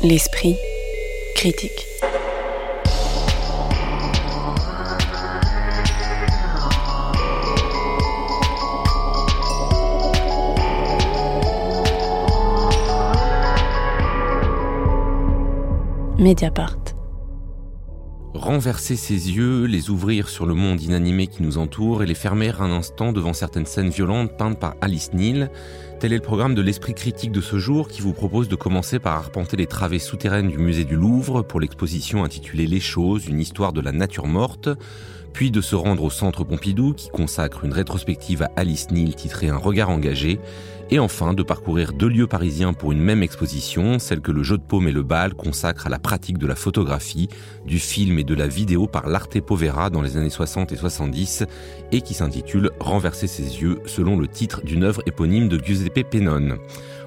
[0.00, 0.54] L'esprit
[1.34, 1.88] critique.
[16.16, 16.76] Mediapart.
[18.34, 22.52] Renverser ses yeux, les ouvrir sur le monde inanimé qui nous entoure et les fermer
[22.60, 25.50] un instant devant certaines scènes violentes peintes par Alice Neal,
[25.98, 29.00] tel est le programme de l'esprit critique de ce jour qui vous propose de commencer
[29.00, 33.40] par arpenter les travées souterraines du musée du Louvre pour l'exposition intitulée Les choses, une
[33.40, 34.68] histoire de la nature morte,
[35.32, 39.48] puis de se rendre au centre Pompidou qui consacre une rétrospective à Alice Neal titrée
[39.48, 40.38] Un regard engagé,
[40.90, 44.56] et enfin de parcourir deux lieux parisiens pour une même exposition, celle que le jeu
[44.56, 47.28] de paume et le bal consacrent à la pratique de la photographie,
[47.66, 51.44] du film et de la vidéo par l'Arte Povera dans les années 60 et 70,
[51.92, 56.58] et qui s'intitule Renverser ses yeux selon le titre d'une œuvre éponyme de Giuseppe Pennone.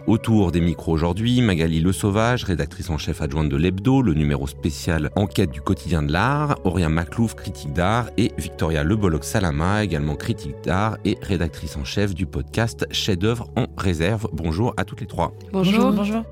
[0.07, 4.47] Autour des micros aujourd'hui, Magali Le Sauvage, rédactrice en chef adjointe de l'Hebdo, le numéro
[4.47, 10.15] spécial Enquête du quotidien de l'art, Aurélien Maclouf, critique d'art, et Victoria Lebolog Salama, également
[10.15, 14.27] critique d'art et rédactrice en chef du podcast Chef-d'œuvre en réserve.
[14.33, 15.33] Bonjour à toutes les trois.
[15.53, 15.91] Bonjour.
[15.91, 16.23] Bonjour.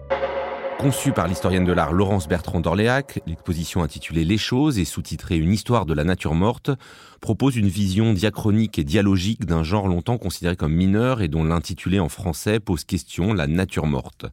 [0.80, 5.52] Conçue par l'historienne de l'art Laurence Bertrand d'Orléac, l'exposition intitulée Les choses et sous-titrée Une
[5.52, 6.72] histoire de la nature morte
[7.20, 12.00] propose une vision diachronique et dialogique d'un genre longtemps considéré comme mineur et dont l'intitulé
[12.00, 14.26] en français pose question la nature morte.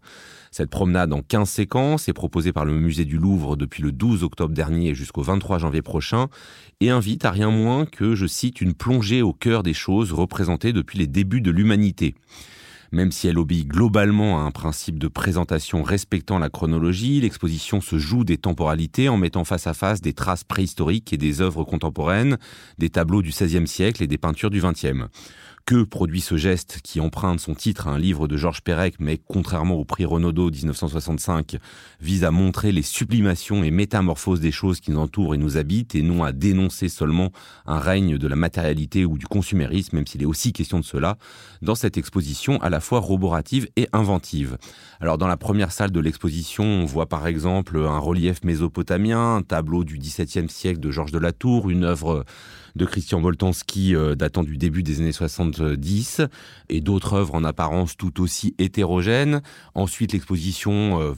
[0.51, 4.23] Cette promenade en 15 séquences est proposée par le musée du Louvre depuis le 12
[4.23, 6.28] octobre dernier jusqu'au 23 janvier prochain
[6.81, 10.73] et invite à rien moins que, je cite, une plongée au cœur des choses représentées
[10.73, 12.15] depuis les débuts de l'humanité.
[12.92, 17.98] Même si elle obéit globalement à un principe de présentation respectant la chronologie, l'exposition se
[17.98, 22.39] joue des temporalités en mettant face à face des traces préhistoriques et des œuvres contemporaines,
[22.78, 25.09] des tableaux du XVIe siècle et des peintures du XXe
[25.67, 29.19] que produit ce geste qui emprunte son titre à un livre de Georges Perec, mais
[29.19, 31.56] contrairement au prix Renaudot 1965,
[32.00, 35.97] vise à montrer les sublimations et métamorphoses des choses qui nous entourent et nous habitent,
[35.97, 37.33] et non à dénoncer seulement
[37.67, 41.19] un règne de la matérialité ou du consumérisme, même s'il est aussi question de cela,
[41.62, 44.59] dans cette exposition à la fois roborative et inventive.
[45.00, 49.43] Alors dans la première salle de l'exposition, on voit par exemple un relief mésopotamien, un
[49.43, 52.25] tableau du XVIIe siècle de Georges de la Tour, une œuvre
[52.76, 56.20] de Christian Boltanski euh, datant du début des années 70
[56.69, 59.41] et d'autres œuvres en apparence tout aussi hétérogènes.
[59.75, 61.15] Ensuite, l'exposition euh,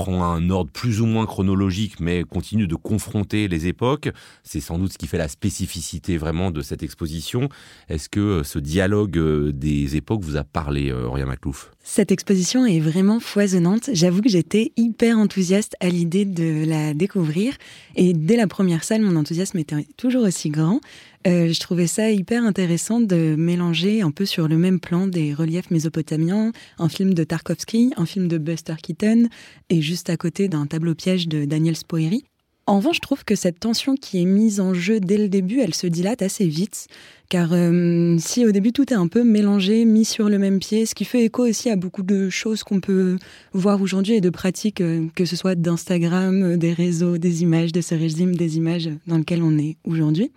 [0.00, 4.08] prend un ordre plus ou moins chronologique, mais continue de confronter les époques.
[4.44, 7.50] C'est sans doute ce qui fait la spécificité vraiment de cette exposition.
[7.90, 11.70] Est-ce que euh, ce dialogue euh, des époques vous a parlé, euh, Auria Maclouf?
[11.82, 13.90] Cette exposition est vraiment foisonnante.
[13.92, 17.54] J'avoue que j'étais hyper enthousiaste à l'idée de la découvrir.
[17.94, 20.80] Et dès la première salle, mon enthousiasme était toujours aussi grand.
[21.26, 25.34] Euh, je trouvais ça hyper intéressant de mélanger un peu sur le même plan des
[25.34, 29.28] reliefs mésopotamiens, un film de Tarkovsky, un film de Buster Keaton,
[29.68, 32.24] et juste à côté d'un tableau piège de Daniel Spoeri.
[32.66, 35.60] En revanche, je trouve que cette tension qui est mise en jeu dès le début,
[35.60, 36.86] elle se dilate assez vite,
[37.28, 40.86] car euh, si au début tout est un peu mélangé, mis sur le même pied,
[40.86, 43.18] ce qui fait écho aussi à beaucoup de choses qu'on peut
[43.52, 47.80] voir aujourd'hui et de pratiques, euh, que ce soit d'Instagram, des réseaux, des images, de
[47.80, 50.30] ce régime des images dans lequel on est aujourd'hui.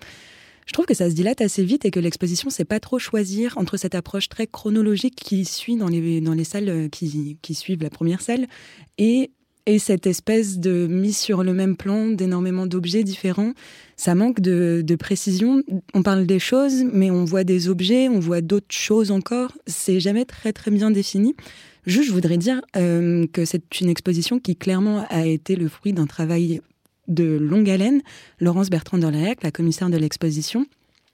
[0.65, 3.57] Je trouve que ça se dilate assez vite et que l'exposition sait pas trop choisir
[3.57, 7.53] entre cette approche très chronologique qui suit dans les, dans les salles euh, qui, qui
[7.53, 8.47] suivent la première salle
[8.97, 9.31] et,
[9.65, 13.53] et cette espèce de mise sur le même plan d'énormément d'objets différents.
[13.95, 15.63] Ça manque de, de, précision.
[15.93, 19.53] On parle des choses, mais on voit des objets, on voit d'autres choses encore.
[19.65, 21.35] C'est jamais très très bien défini.
[21.85, 25.93] Juste, je voudrais dire euh, que c'est une exposition qui clairement a été le fruit
[25.93, 26.61] d'un travail
[27.07, 28.01] de longue haleine,
[28.39, 30.65] Laurence Bertrand d'Orléac, la commissaire de l'exposition,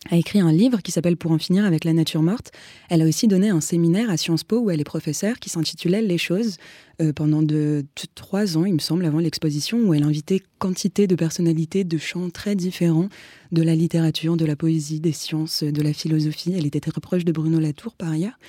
[0.09, 2.51] a écrit un livre qui s'appelle Pour en finir avec la nature morte.
[2.89, 6.01] Elle a aussi donné un séminaire à Sciences Po où elle est professeure qui s'intitulait
[6.01, 6.57] Les choses
[7.01, 7.85] euh, pendant de,
[8.15, 12.29] trois ans, il me semble, avant l'exposition, où elle invitait quantité de personnalités de champs
[12.29, 13.09] très différents,
[13.51, 16.53] de la littérature, de la poésie, des sciences, de la philosophie.
[16.57, 18.39] Elle était très proche de Bruno Latour par ailleurs.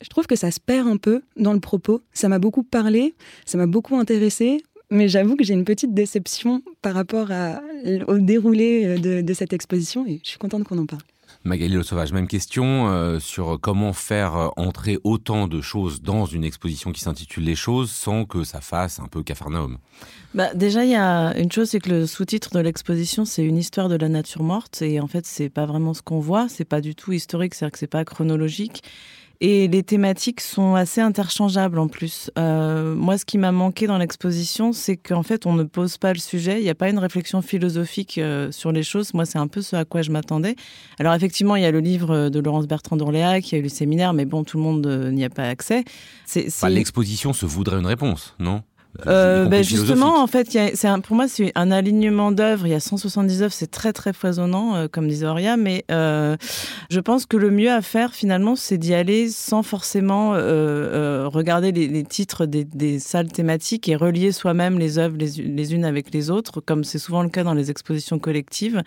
[0.00, 2.02] Je trouve que ça se perd un peu dans le propos.
[2.12, 3.14] Ça m'a beaucoup parlé,
[3.46, 7.28] ça m'a beaucoup intéressé, mais j'avoue que j'ai une petite déception par rapport
[8.06, 11.02] au déroulé de, cette exposition et je suis contente qu'on en parle.
[11.44, 16.26] Magali Le Sauvage, même question euh, sur comment faire euh, entrer autant de choses dans
[16.26, 19.78] une exposition qui s'intitule Les choses sans que ça fasse un peu cafarnaum.
[20.34, 23.56] Bah, déjà, il y a une chose, c'est que le sous-titre de l'exposition, c'est une
[23.56, 24.82] histoire de la nature morte.
[24.82, 26.48] Et en fait, c'est pas vraiment ce qu'on voit.
[26.48, 28.82] C'est pas du tout historique, c'est-à-dire que c'est pas chronologique.
[29.40, 32.30] Et les thématiques sont assez interchangeables en plus.
[32.38, 36.12] Euh, moi, ce qui m'a manqué dans l'exposition, c'est qu'en fait, on ne pose pas
[36.12, 36.58] le sujet.
[36.58, 39.14] Il n'y a pas une réflexion philosophique euh, sur les choses.
[39.14, 40.56] Moi, c'est un peu ce à quoi je m'attendais.
[40.98, 43.62] Alors, effectivement, il y a le livre de Laurence Bertrand d'Orléac, il y a eu
[43.62, 45.84] le séminaire, mais bon, tout le monde euh, n'y a pas accès.
[46.68, 48.62] L'exposition se voudrait une réponse, non?
[49.06, 52.66] Euh, ben justement, en fait, c'est pour moi, c'est un alignement d'œuvres.
[52.66, 56.36] Il y a 170 œuvres, c'est très très foisonnant, euh, comme disait Auria, mais euh,
[56.90, 61.70] je pense que le mieux à faire finalement, c'est d'y aller sans forcément euh, regarder
[61.70, 65.84] les, les titres des, des, salles thématiques et relier soi-même les œuvres les, les, unes
[65.84, 68.82] avec les autres, comme c'est souvent le cas dans les expositions collectives.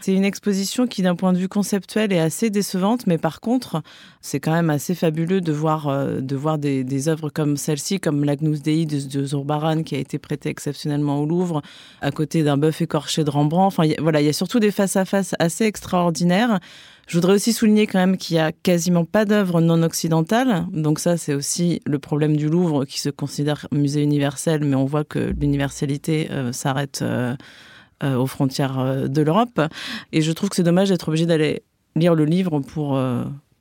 [0.00, 3.82] C'est une exposition qui, d'un point de vue conceptuel, est assez décevante, mais par contre,
[4.26, 5.88] c'est quand même assez fabuleux de voir,
[6.20, 10.18] de voir des, œuvres comme celle-ci, comme l'Agnus Dei de, de Zurbaran, qui a été
[10.18, 11.62] prêté exceptionnellement au Louvre,
[12.00, 13.66] à côté d'un bœuf écorché de Rembrandt.
[13.66, 16.58] Enfin, voilà, il y a surtout des face-à-face assez extraordinaires.
[17.06, 20.66] Je voudrais aussi souligner quand même qu'il y a quasiment pas d'œuvres non occidentales.
[20.72, 24.86] Donc ça, c'est aussi le problème du Louvre qui se considère musée universel, mais on
[24.86, 27.36] voit que l'universalité euh, s'arrête euh,
[28.02, 29.60] euh, aux frontières de l'Europe.
[30.12, 31.62] Et je trouve que c'est dommage d'être obligé d'aller
[31.94, 33.00] lire le livre pour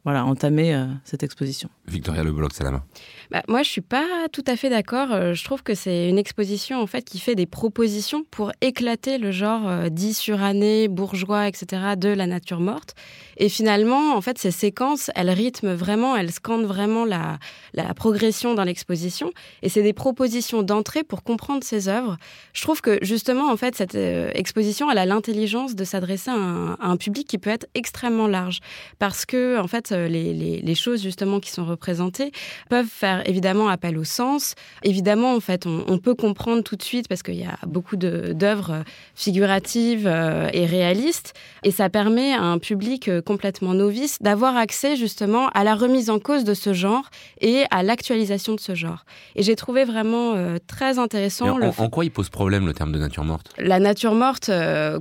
[0.06, 1.68] voilà, entamer euh, cette exposition.
[1.88, 2.84] Victoria Le Bloc, c'est la main.
[3.32, 5.12] Bah, moi, je suis pas tout à fait d'accord.
[5.12, 9.18] Euh, je trouve que c'est une exposition en fait qui fait des propositions pour éclater
[9.18, 11.96] le genre euh, dit suranné, bourgeois, etc.
[11.98, 12.94] de la nature morte.
[13.38, 17.40] Et finalement, en fait, ces séquences, elles rythment vraiment, elles scandent vraiment la,
[17.74, 19.32] la progression dans l'exposition.
[19.64, 22.18] Et c'est des propositions d'entrée pour comprendre ces œuvres.
[22.54, 26.36] Je trouve que justement, en fait, cette exposition, elle a l'intelligence de s'adresser à,
[26.80, 28.60] à un public qui peut être extrêmement large,
[29.00, 32.34] parce que en fait euh, les, choses justement qui sont représentées
[32.70, 34.56] peuvent faire évidemment appel au sens.
[34.84, 38.84] Évidemment, en fait, on, peut comprendre tout de suite parce qu'il y a beaucoup d'œuvres
[39.16, 41.34] figuratives euh, et réalistes,
[41.64, 46.10] et ça permet à un public euh, complètement novice d'avoir accès justement à la remise
[46.10, 47.10] en cause de ce genre
[47.40, 49.06] et à l'actualisation de ce genre.
[49.38, 50.36] Et j'ai trouvé vraiment
[50.68, 51.58] très intéressant.
[51.62, 53.54] En, en, quoi il pose problème le terme de nature morte?
[53.58, 54.52] La nature morte,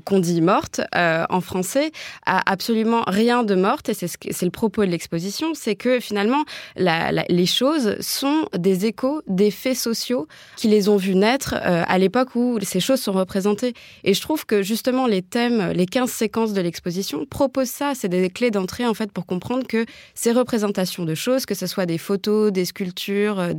[0.05, 1.91] qu'on dit morte en français,
[2.27, 6.45] a absolument rien de morte, et c'est le propos de l'exposition, c'est que finalement,
[6.77, 10.27] les choses sont des échos des faits sociaux
[10.57, 13.75] qui les ont vus naître euh, à l'époque où ces choses sont représentées.
[14.05, 17.93] Et je trouve que justement, les thèmes, les 15 séquences de l'exposition proposent ça.
[17.95, 21.67] C'est des clés d'entrée, en fait, pour comprendre que ces représentations de choses, que ce
[21.67, 23.53] soit des photos, des sculptures, euh,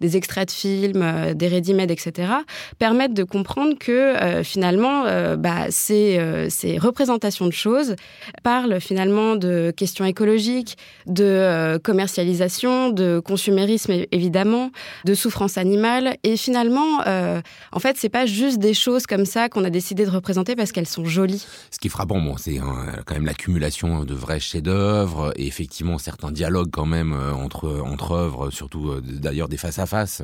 [0.00, 2.32] des extraits de films, euh, des ready etc.,
[2.78, 5.04] permettent de comprendre que finalement,
[5.36, 6.18] bah, ces
[6.78, 7.94] représentations de choses
[8.42, 10.57] parlent finalement de questions écologiques,
[11.06, 14.70] de euh, commercialisation, de consumérisme évidemment,
[15.04, 16.16] de souffrance animale.
[16.24, 17.40] Et finalement, euh,
[17.72, 20.72] en fait, c'est pas juste des choses comme ça qu'on a décidé de représenter parce
[20.72, 21.46] qu'elles sont jolies.
[21.70, 26.32] Ce qui est frappant, bon, c'est quand même l'accumulation de vrais chefs-d'œuvre et effectivement certains
[26.32, 30.22] dialogues quand même euh, entre entre œuvres, surtout d'ailleurs des face à face,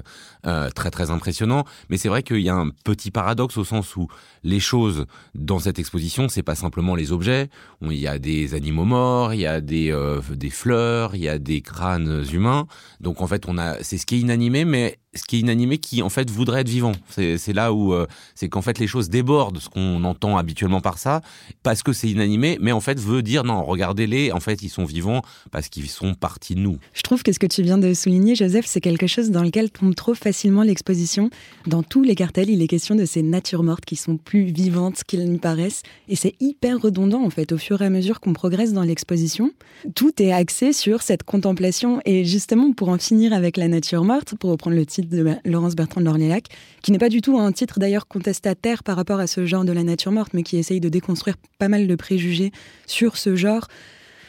[0.75, 1.65] très très impressionnants.
[1.89, 4.09] Mais c'est vrai qu'il y a un petit paradoxe au sens où
[4.43, 7.49] les choses dans cette exposition, c'est pas simplement les objets.
[7.83, 9.91] Il y a des animaux morts, il y a des
[10.31, 12.67] des fleurs, il y a des crânes humains.
[13.01, 15.79] Donc en fait, on a, c'est ce qui est inanimé, mais ce qui est inanimé
[15.79, 16.93] qui en fait voudrait être vivant.
[17.09, 20.99] C'est là où euh, c'est qu'en fait les choses débordent ce qu'on entend habituellement par
[20.99, 21.21] ça,
[21.63, 24.85] parce que c'est inanimé, mais en fait veut dire non, regardez-les, en fait ils sont
[24.85, 26.79] vivants parce qu'ils sont partis de nous.
[26.93, 29.71] Je trouve que ce que tu viens de souligner, Joseph, c'est quelque chose dans lequel
[29.71, 31.31] tombe trop facilement l'exposition.
[31.67, 35.03] Dans tous les cartels, il est question de ces natures mortes qui sont plus vivantes
[35.05, 38.33] qu'ils n'y paraissent, et c'est hyper redondant en fait au fur et à mesure qu'on
[38.33, 39.51] progresse dans l'exposition.
[39.95, 44.35] Tout est axé sur cette contemplation, et justement pour en finir avec la nature morte,
[44.35, 46.47] pour reprendre le titre de Laurence Bertrand de l'Orléac,
[46.83, 49.73] qui n'est pas du tout un titre d'ailleurs contestataire par rapport à ce genre de
[49.73, 52.53] la nature morte, mais qui essaye de déconstruire pas mal de préjugés
[52.87, 53.69] sur ce genre.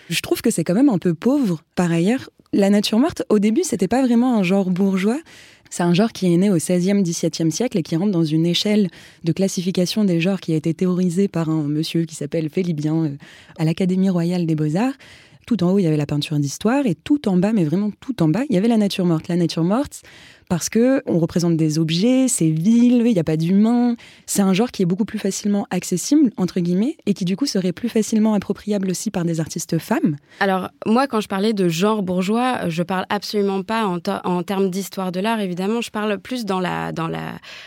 [0.10, 1.62] Je trouve que c'est quand même un peu pauvre.
[1.76, 5.20] Par ailleurs, la nature morte, au début, c'était pas vraiment un genre bourgeois.
[5.70, 8.46] C'est un genre qui est né au XVIe, XVIIe siècle et qui rentre dans une
[8.46, 8.90] échelle
[9.24, 13.18] de classification des genres qui a été théorisée par un monsieur qui s'appelle Philibien euh,
[13.58, 14.94] à l'Académie royale des beaux-arts.
[15.46, 17.92] Tout en haut, il y avait la peinture d'histoire et tout en bas, mais vraiment
[18.00, 19.28] tout en bas, il y avait la nature morte.
[19.28, 20.02] La nature morte,
[20.50, 23.96] parce que on représente des objets, c'est vil, il n'y a pas d'humain.
[24.26, 27.46] C'est un genre qui est beaucoup plus facilement accessible entre guillemets et qui du coup
[27.46, 30.18] serait plus facilement appropriable aussi par des artistes femmes.
[30.40, 35.12] Alors moi, quand je parlais de genre bourgeois, je parle absolument pas en, termes d'histoire
[35.12, 35.40] de l'art.
[35.40, 37.10] Évidemment, je parle plus dans la dans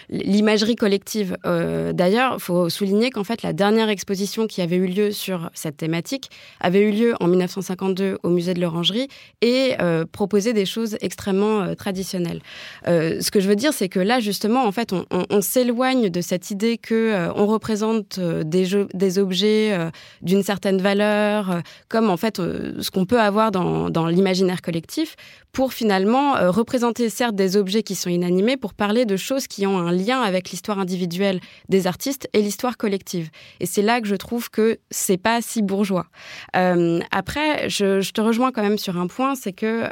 [0.09, 1.37] l'imagerie collective.
[1.47, 5.51] Euh, D'ailleurs, il faut souligner qu'en fait, la dernière exposition qui avait eu lieu sur
[5.55, 6.31] cette thématique
[6.61, 9.09] avait eu lieu en 1952 au musée de l'Orangerie
[9.41, 12.41] et euh, proposait des choses extrêmement euh, traditionnelles.
[12.87, 16.21] Euh, ce que je veux dire, c'est que là, justement, en fait, on, s'éloigne de
[16.21, 19.77] cette idée que euh, on représente euh, des, objets
[20.23, 25.17] d'une certaine valeur, comme en fait ce qu'on peut avoir dans l'imaginaire collectif,
[25.53, 29.79] pour finalement représenter certes des objets qui sont inanimés, pour parler de choses qui ont
[29.79, 33.31] un lien avec l'histoire individuelle des artistes et l'histoire collective.
[33.61, 36.07] Et c'est là que je trouve que c'est pas si bourgeois.
[36.53, 39.85] Après, je, te rejoins quand même sur un point, c'est que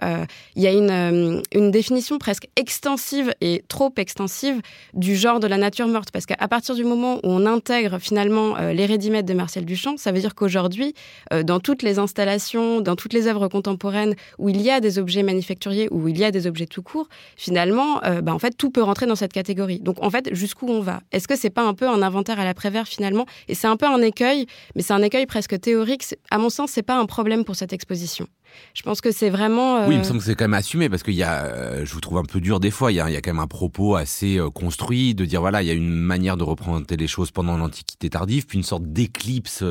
[0.55, 4.61] il y a une, une définition presque extensive et trop extensive
[4.93, 6.11] du genre de la nature morte.
[6.11, 9.97] Parce qu'à partir du moment où on intègre finalement euh, les rédimètres de Marcel Duchamp,
[9.99, 10.95] ça veut dire qu'aujourd'hui,
[11.33, 14.99] euh, dans toutes les installations, dans toutes les œuvres contemporaines où il y a des
[14.99, 18.57] objets manufacturiers, où il y a des objets tout court, finalement, euh, bah, en fait,
[18.57, 19.79] tout peut rentrer dans cette catégorie.
[19.79, 21.03] Donc, en fait, jusqu'où on va?
[21.13, 23.27] Est-ce que c'est pas un peu un inventaire à la Prévert finalement?
[23.47, 26.03] Et c'est un peu un écueil, mais c'est un écueil presque théorique.
[26.33, 28.27] À mon sens, c'est pas un problème pour cette exposition.
[28.75, 29.87] Je pense que c'est vraiment.
[29.87, 32.01] Oui, il me semble que c'est quand même assumé parce qu'il y a, je vous
[32.01, 32.93] trouve un peu dur des fois.
[32.93, 35.67] Il y a, y a quand même un propos assez construit de dire voilà, il
[35.69, 39.65] y a une manière de représenter les choses pendant l'Antiquité tardive, puis une sorte d'éclipse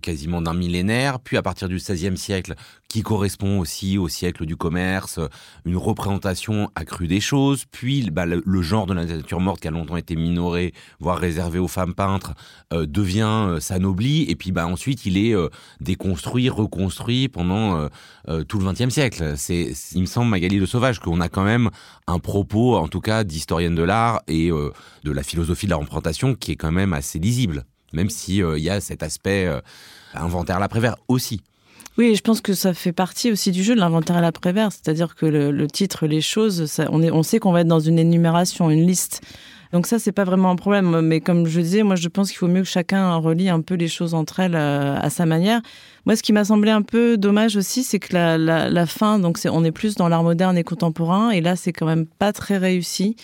[0.00, 2.54] quasiment d'un millénaire, puis à partir du XVIe siècle,
[2.92, 5.18] qui correspond aussi au siècle du commerce,
[5.64, 9.70] une représentation accrue des choses, puis bah, le, genre de la nature morte qui a
[9.70, 12.34] longtemps été minoré, voire réservé aux femmes peintres,
[12.74, 15.48] euh, devient euh, s'anoblit, et puis bah, ensuite il est euh,
[15.80, 17.88] déconstruit, reconstruit pendant
[18.46, 19.34] tout le XXe siècle.
[19.38, 21.70] C'est, il me semble, Magali de Sauvage, qu'on a quand même
[22.06, 26.34] un propos, en tout cas, d'historienne de l'art et de la philosophie de la représentation
[26.34, 29.50] qui est quand même assez lisible, même s'il y a cet aspect
[30.14, 31.40] inventaire l'après-vert aussi.
[31.98, 35.14] Oui, je pense que ça fait partie aussi du jeu de l'inventaire à l'après-vert, c'est-à-dire
[35.14, 38.70] que le, titre, les choses, on, est, on sait qu'on va être dans une énumération,
[38.70, 39.20] une liste.
[39.72, 41.00] Donc ça, c'est pas vraiment un problème.
[41.00, 43.74] Mais comme je disais, moi, je pense qu'il faut mieux que chacun relie un peu
[43.74, 45.60] les choses entre elles euh, à sa manière.
[46.06, 49.18] Moi, ce qui m'a semblé un peu dommage aussi, c'est que la, la, la fin,
[49.18, 52.32] donc on est plus dans l'art moderne et contemporain, et là, c'est quand même pas
[52.32, 53.16] très réussi.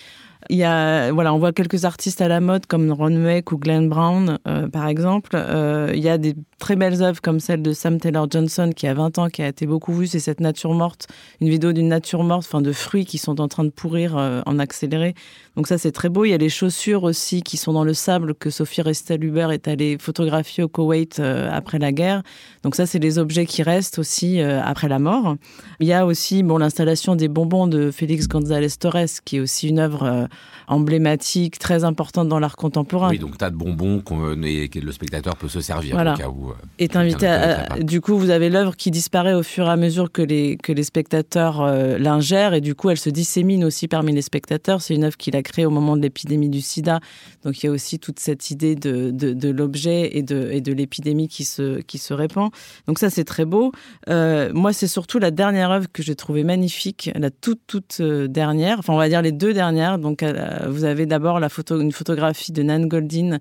[0.50, 3.58] Il y a, voilà, on voit quelques artistes à la mode comme Ron Weck ou
[3.58, 5.30] Glenn Brown, euh, par exemple.
[5.34, 8.86] Euh, il y a des très belles œuvres comme celle de Sam Taylor Johnson qui
[8.86, 10.06] a 20 ans, qui a été beaucoup vue.
[10.06, 11.08] C'est cette nature morte,
[11.40, 14.40] une vidéo d'une nature morte, enfin de fruits qui sont en train de pourrir euh,
[14.46, 15.14] en accéléré.
[15.56, 16.24] Donc ça, c'est très beau.
[16.24, 19.66] Il y a les chaussures aussi qui sont dans le sable que Sophie Restel-Huber est
[19.66, 22.22] allée photographier au Koweït après la guerre.
[22.62, 25.34] Donc ça, c'est les objets qui restent aussi après la mort.
[25.80, 29.68] Il y a aussi bon l'installation des bonbons de Félix González Torres, qui est aussi
[29.68, 30.27] une œuvre
[30.66, 33.10] emblématique, très importante dans l'art contemporain.
[33.10, 36.14] Oui, donc tas de bonbons que le spectateur peut se servir voilà.
[36.14, 36.50] au cas où.
[36.50, 39.76] Euh, est invité à, du coup, vous avez l'œuvre qui disparaît au fur et à
[39.76, 43.88] mesure que les, que les spectateurs euh, l'ingèrent et du coup, elle se dissémine aussi
[43.88, 44.82] parmi les spectateurs.
[44.82, 47.00] C'est une œuvre qu'il a créée au moment de l'épidémie du sida.
[47.44, 50.60] Donc, il y a aussi toute cette idée de, de, de l'objet et de, et
[50.60, 52.50] de l'épidémie qui se, qui se répand.
[52.86, 53.72] Donc, ça, c'est très beau.
[54.08, 58.78] Euh, moi, c'est surtout la dernière œuvre que j'ai trouvée magnifique, la toute, toute dernière.
[58.78, 59.98] Enfin, on va dire les deux dernières.
[59.98, 63.38] Donc, euh, vous avez d'abord une photographie de Nan Goldin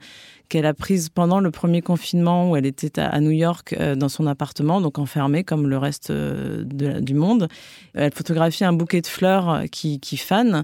[0.50, 4.10] qu'elle a prise pendant le premier confinement où elle était à, New York euh, dans
[4.10, 7.48] son appartement, donc enfermée comme le reste euh, du monde.
[7.94, 10.64] Elle photographie un bouquet de fleurs qui, qui fane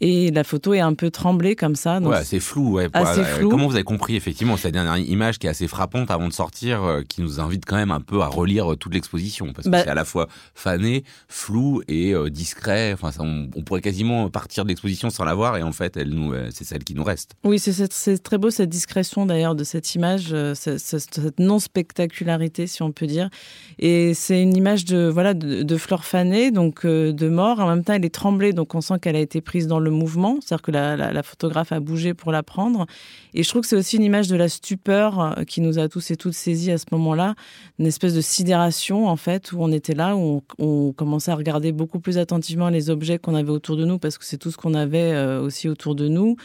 [0.00, 2.00] et la photo est un peu tremblée comme ça.
[2.00, 2.88] Donc ouais, c'est flou, ouais.
[2.94, 3.50] Assez flou.
[3.50, 6.82] Comment vous avez compris effectivement cette dernière image qui est assez frappante avant de sortir,
[6.82, 9.52] euh, qui nous invite quand même un peu à relire euh, toute l'exposition?
[9.52, 12.92] Parce que bah c'est à la fois fané, flou et euh, discret.
[12.94, 16.10] Enfin, ça, on, pourrait quasiment partir de l'exposition sans la voir et en fait, elle
[16.10, 17.32] nous, c'est celle qui nous reste.
[17.44, 22.82] Oui, c'est très beau cette discrétion d'ailleurs de cette image, cette, cette non spectacularité si
[22.82, 23.28] on peut dire.
[23.78, 27.60] Et c'est une image de voilà de, de fleurs fanées, donc de mort.
[27.60, 29.89] En même temps, elle est tremblée, donc on sent qu'elle a été prise dans le
[29.90, 32.86] mouvement, c'est-à-dire que la, photographe a bougé pour la prendre.
[33.34, 35.88] Et je trouve que c'est aussi une image de la stupeur euh, qui nous a
[35.88, 37.34] tous et toutes saisis à ce moment-là,
[37.78, 41.72] une espèce de sidération en fait, où on était là, où on, commençait à regarder
[41.72, 44.56] beaucoup plus attentivement les objets qu'on avait autour de nous, parce que c'est tout ce
[44.56, 46.36] qu'on avait euh, aussi autour de nous,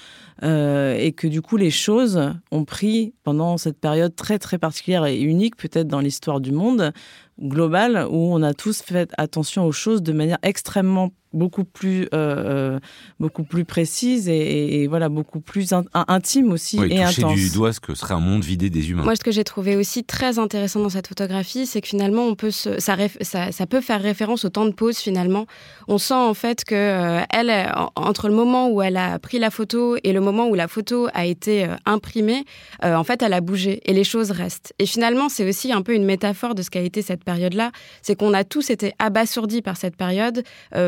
[0.43, 2.21] euh, et que du coup les choses
[2.51, 6.91] ont pris pendant cette période très très particulière et unique peut-être dans l'histoire du monde
[7.39, 12.75] global, où on a tous fait attention aux choses de manière extrêmement beaucoup plus euh,
[12.75, 12.79] euh,
[13.19, 17.35] beaucoup plus précise et, voilà beaucoup plus intime aussi oui, et toucher intense.
[17.35, 19.03] du doigt ce que serait un monde vidé des humains.
[19.03, 22.35] Moi, ce que j'ai trouvé aussi très intéressant dans cette photographie, c'est que finalement, on
[22.35, 24.97] peut se, ça, ça, ça, peut faire référence au temps de pause.
[24.97, 25.45] Finalement,
[25.87, 27.51] on sent en fait que euh, elle,
[27.95, 31.07] entre le moment où elle a pris la photo et le moment où la photo
[31.13, 32.45] a été imprimée,
[32.83, 34.73] en fait, elle a bougé et les choses restent.
[34.79, 38.15] Et finalement, c'est aussi un peu une métaphore de ce qu'a été cette période-là, c'est
[38.15, 40.43] qu'on a tous été abasourdis par cette période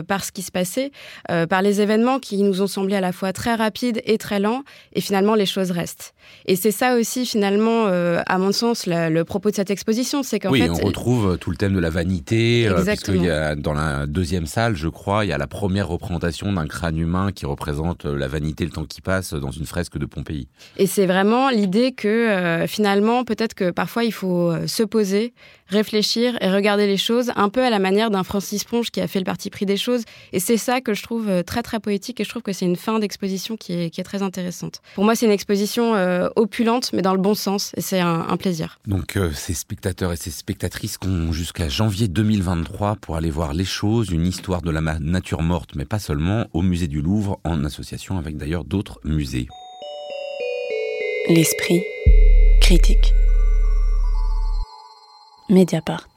[0.07, 0.91] parce qui se passait,
[1.31, 4.39] euh, par les événements qui nous ont semblé à la fois très rapides et très
[4.39, 4.61] lents,
[4.93, 6.13] et finalement les choses restent.
[6.45, 10.37] Et c'est ça aussi finalement, euh, à mon sens, le propos de cette exposition, c'est
[10.37, 13.55] qu'en oui, fait, on retrouve euh, tout le thème de la vanité, puisque y a,
[13.55, 17.31] dans la deuxième salle, je crois, il y a la première représentation d'un crâne humain
[17.31, 20.47] qui représente la vanité, le temps qui passe dans une fresque de Pompéi.
[20.77, 25.33] Et c'est vraiment l'idée que finalement, peut-être que parfois il faut se poser,
[25.69, 29.07] réfléchir et regarder les choses un peu à la manière d'un Francis Ponge qui a
[29.07, 30.03] fait le parti pris des choses.
[30.33, 32.65] Et c'est ça que je trouve euh, très très poétique et je trouve que c'est
[32.65, 34.81] une fin d'exposition qui est, qui est, très intéressante.
[34.95, 38.25] Pour moi, c'est une exposition euh, opulente, mais dans le bon sens, et c'est un,
[38.29, 38.79] un, plaisir.
[38.87, 43.53] Donc euh, ces spectateurs et ces spectatrices qui ont jusqu'à janvier 2023 pour aller voir
[43.53, 47.39] les choses, une histoire de la nature morte, mais pas seulement, au musée du Louvre,
[47.43, 49.47] en association avec d'ailleurs d'autres musées.
[51.29, 51.83] L'esprit
[52.61, 53.13] critique.
[55.49, 56.07] Mediapart.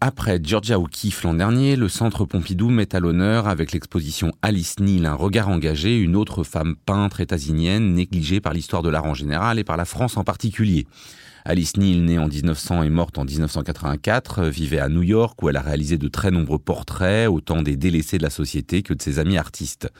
[0.00, 5.04] Après Georgia O'Keeffe l'an dernier, le Centre Pompidou met à l'honneur avec l'exposition Alice Neal,
[5.04, 9.58] un regard engagé, une autre femme peintre états-unienne négligée par l'histoire de l'art en général
[9.58, 10.86] et par la France en particulier.
[11.44, 15.56] Alice Neal, née en 1900 et morte en 1984, vivait à New York où elle
[15.56, 19.18] a réalisé de très nombreux portraits, autant des délaissés de la société que de ses
[19.18, 19.90] amis artistes.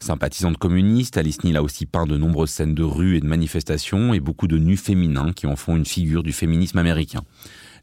[0.00, 4.14] Sympathisante communiste, Alice Neal a aussi peint de nombreuses scènes de rue et de manifestations
[4.14, 7.22] et beaucoup de nus féminins qui en font une figure du féminisme américain.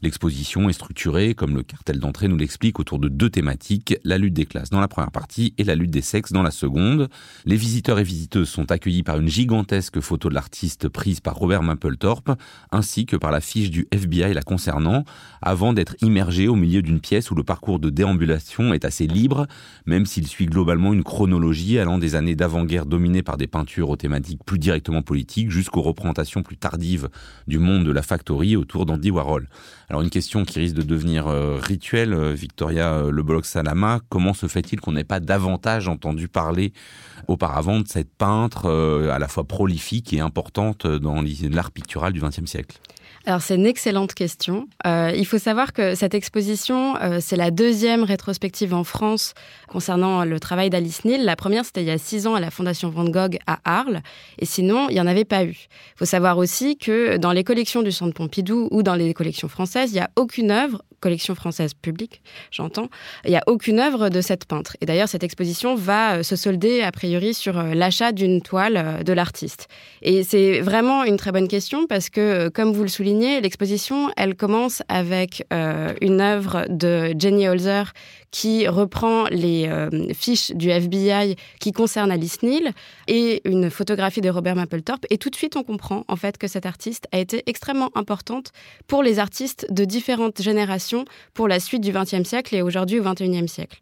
[0.02, 4.34] L'exposition est structurée, comme le cartel d'entrée nous l'explique, autour de deux thématiques, la lutte
[4.34, 7.08] des classes dans la première partie et la lutte des sexes dans la seconde.
[7.44, 11.62] Les visiteurs et visiteuses sont accueillis par une gigantesque photo de l'artiste prise par Robert
[11.62, 12.30] Mapplethorpe,
[12.70, 15.04] ainsi que par la fiche du FBI la concernant,
[15.42, 19.46] avant d'être immergés au milieu d'une pièce où le parcours de déambulation est assez libre,
[19.86, 23.96] même s'il suit globalement une chronologie allant des années d'avant-guerre dominées par des peintures aux
[23.96, 27.08] thématiques plus directement politiques jusqu'aux représentations plus tardives
[27.46, 29.48] du monde de la factory autour d'Andy Warhol.
[29.88, 34.00] Alors une question qui risque de devenir euh, rituelle, euh, Victoria euh, Le Bolloc Salama,
[34.08, 36.72] comment se fait-il qu'on n'ait pas davantage entendu parler
[37.28, 42.46] auparavant de cette peintre à la fois prolifique et importante dans l'art pictural du XXe
[42.46, 42.78] siècle?
[43.24, 44.68] Alors c'est une excellente question.
[44.84, 49.34] Il faut savoir que cette exposition, c'est la deuxième rétrospective en France
[49.66, 51.24] concernant le travail d'Alice Neal.
[51.24, 54.02] La première, c'était il y a six ans à la Fondation Van Gogh à Arles,
[54.38, 55.56] et sinon, il n'y en avait pas eu.
[55.58, 59.48] Il faut savoir aussi que dans les collections du Centre Pompidou ou dans les collections
[59.48, 62.20] françaises, il n'y a aucune œuvre collection française publique,
[62.50, 62.88] j'entends,
[63.24, 64.76] il n'y a aucune œuvre de cette peintre.
[64.80, 69.12] Et d'ailleurs, cette exposition va euh, se solder a priori sur l'achat d'une toile de
[69.12, 69.68] l'artiste.
[70.02, 74.34] Et c'est vraiment une très bonne question parce que, comme vous le soulignez, l'exposition, elle
[74.34, 77.92] commence avec euh, une œuvre de Jenny Holzer
[78.30, 82.72] qui reprend les euh, fiches du FBI qui concernent Alice Neal
[83.06, 85.06] et une photographie de Robert Mapplethorpe.
[85.10, 88.52] Et tout de suite, on comprend en fait que cette artiste a été extrêmement importante
[88.88, 90.95] pour les artistes de différentes générations
[91.34, 93.80] pour la suite du XXe siècle et aujourd'hui au XXIe siècle.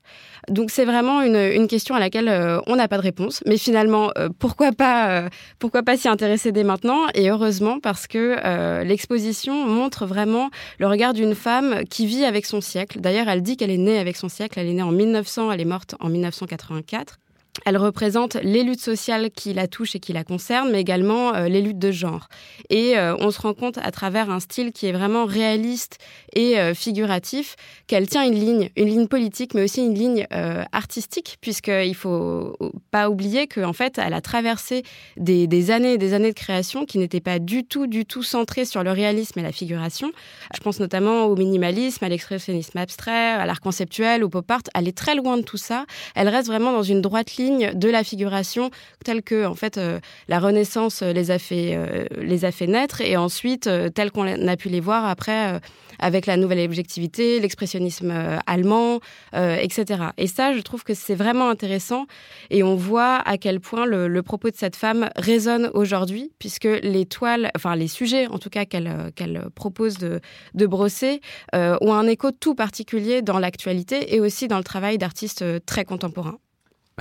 [0.49, 3.43] Donc c'est vraiment une, question à laquelle euh, on n'a pas de réponse.
[3.47, 7.07] Mais finalement, euh, pourquoi pas, pourquoi pas s'y intéresser dès maintenant?
[7.15, 12.61] Et heureusement parce que l'exposition montre vraiment le regard d'une femme qui vit avec son
[12.61, 13.01] siècle.
[13.01, 15.61] D'ailleurs, elle dit qu'elle est née avec son siècle elle est née en 1900, elle
[15.61, 17.19] est morte en 1984.
[17.65, 21.49] Elle représente les luttes sociales qui la touchent et qui la concernent, mais également euh,
[21.49, 22.29] les luttes de genre.
[22.69, 25.99] Et euh, on se rend compte à travers un style qui est vraiment réaliste
[26.35, 27.55] et euh, figuratif
[27.87, 30.27] qu'elle tient une ligne, une ligne politique, mais aussi une ligne
[30.73, 32.57] artistique, puisqu'il faut
[32.91, 34.83] pas oublier qu'en fait, elle a traversé
[35.17, 38.23] des, des, années et des années de création qui n'étaient pas du tout, du tout
[38.23, 40.11] centrées sur le réalisme et la figuration.
[40.55, 44.63] Je pense notamment au minimalisme, à l'expressionnisme abstrait, à l'art conceptuel, au pop art.
[44.75, 45.85] Elle est très loin de tout ça.
[46.15, 48.71] Elle reste vraiment dans une droite ligne de la figuration
[49.05, 53.01] telle que en fait euh, la Renaissance les a fait euh, les a fait naître
[53.01, 55.61] et ensuite euh, telle qu'on a pu les voir après
[55.99, 58.13] avec la nouvelle objectivité, l'expressionnisme
[58.47, 59.01] allemand,
[59.33, 60.07] etc.
[60.17, 62.07] Et ça, je trouve que c'est vraiment intéressant
[62.51, 67.07] et on voit à quel point le, propos de cette femme résonne aujourd'hui, puisque les
[67.07, 70.21] toiles, enfin les sujets en tout cas qu'elle qu'elle propose de,
[70.55, 71.21] de brosser,
[71.53, 76.39] ont un écho tout particulier dans l'actualité et aussi dans le travail d'artistes très contemporains.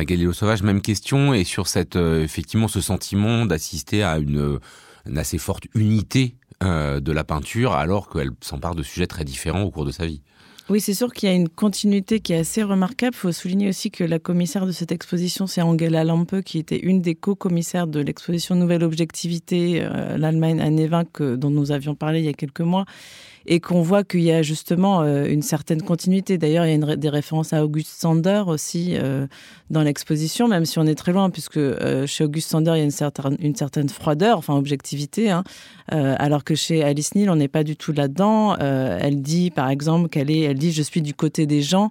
[0.01, 4.59] Galileo Sauvage, même question, et sur cette, euh, effectivement ce sentiment d'assister à une,
[5.15, 9.71] assez forte unité euh, de la peinture, alors qu'elle s'empare de sujets très différents au
[9.71, 10.21] cours de sa vie.
[10.69, 13.13] Oui, c'est sûr qu'il y a une continuité qui est assez remarquable.
[13.13, 16.79] Il faut souligner aussi que la commissaire de cette exposition, c'est Angela Lampe, qui était
[16.79, 22.19] une des co-commissaires de l'exposition Nouvelle Objectivité, euh, l'Allemagne année 20, dont nous avions parlé
[22.19, 22.85] il y a quelques mois
[23.45, 26.37] et qu'on voit qu'il y a justement euh, une certaine continuité.
[26.37, 29.27] D'ailleurs, il y a des références à Auguste Sander aussi euh,
[29.69, 32.81] dans l'exposition, même si on est très loin, puisque euh, chez Auguste Sander, il y
[32.81, 35.43] a une certaine, une certaine froideur, enfin objectivité, hein,
[35.89, 38.55] alors que chez Alice Neal, on n'est pas du tout là-dedans.
[38.57, 41.89] elle dit, par exemple, qu'elle est, elle dit, je suis du côté des gens.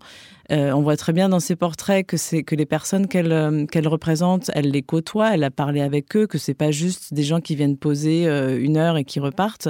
[0.51, 3.67] Euh, on voit très bien dans ses portraits que c'est que les personnes qu'elle euh,
[3.67, 7.23] qu'elle représente, elle les côtoie, elle a parlé avec eux, que c'est pas juste des
[7.23, 9.69] gens qui viennent poser euh, une heure et qui repartent.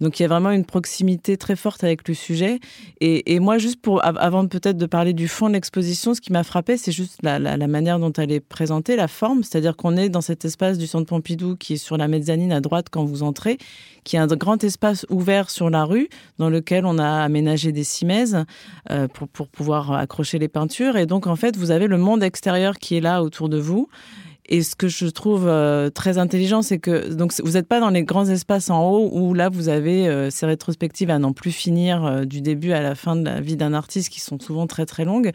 [0.00, 2.60] Donc il y a vraiment une proximité très forte avec le sujet.
[3.00, 6.44] Et, moi, juste pour avant peut-être de parler du fond de l'exposition, ce qui m'a
[6.44, 10.08] frappé, c'est juste la, la, manière dont elle est présentée, la forme, c'est-à-dire qu'on est
[10.08, 13.22] dans cet espace du Centre Pompidou qui est sur la mezzanine à droite quand vous
[13.22, 13.58] entrez,
[14.04, 16.08] qui est un grand espace ouvert sur la rue
[16.38, 18.44] dans lequel on a aménagé des cimaises
[19.12, 20.96] pour, pour pouvoir accrocher les peintures.
[20.96, 23.88] Et donc, en fait, vous avez le monde extérieur qui est là autour de vous.
[24.44, 27.90] Et ce que je trouve euh, très intelligent, c'est que donc vous n'êtes pas dans
[27.90, 31.52] les grands espaces en haut où là vous avez euh, ces rétrospectives à n'en plus
[31.52, 34.66] finir euh, du début à la fin de la vie d'un artiste qui sont souvent
[34.66, 35.30] très très longues.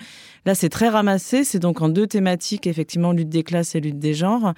[0.46, 1.46] Là, c'est très ramassé.
[1.46, 4.54] C'est donc en deux thématiques effectivement lutte des classes et lutte des genres.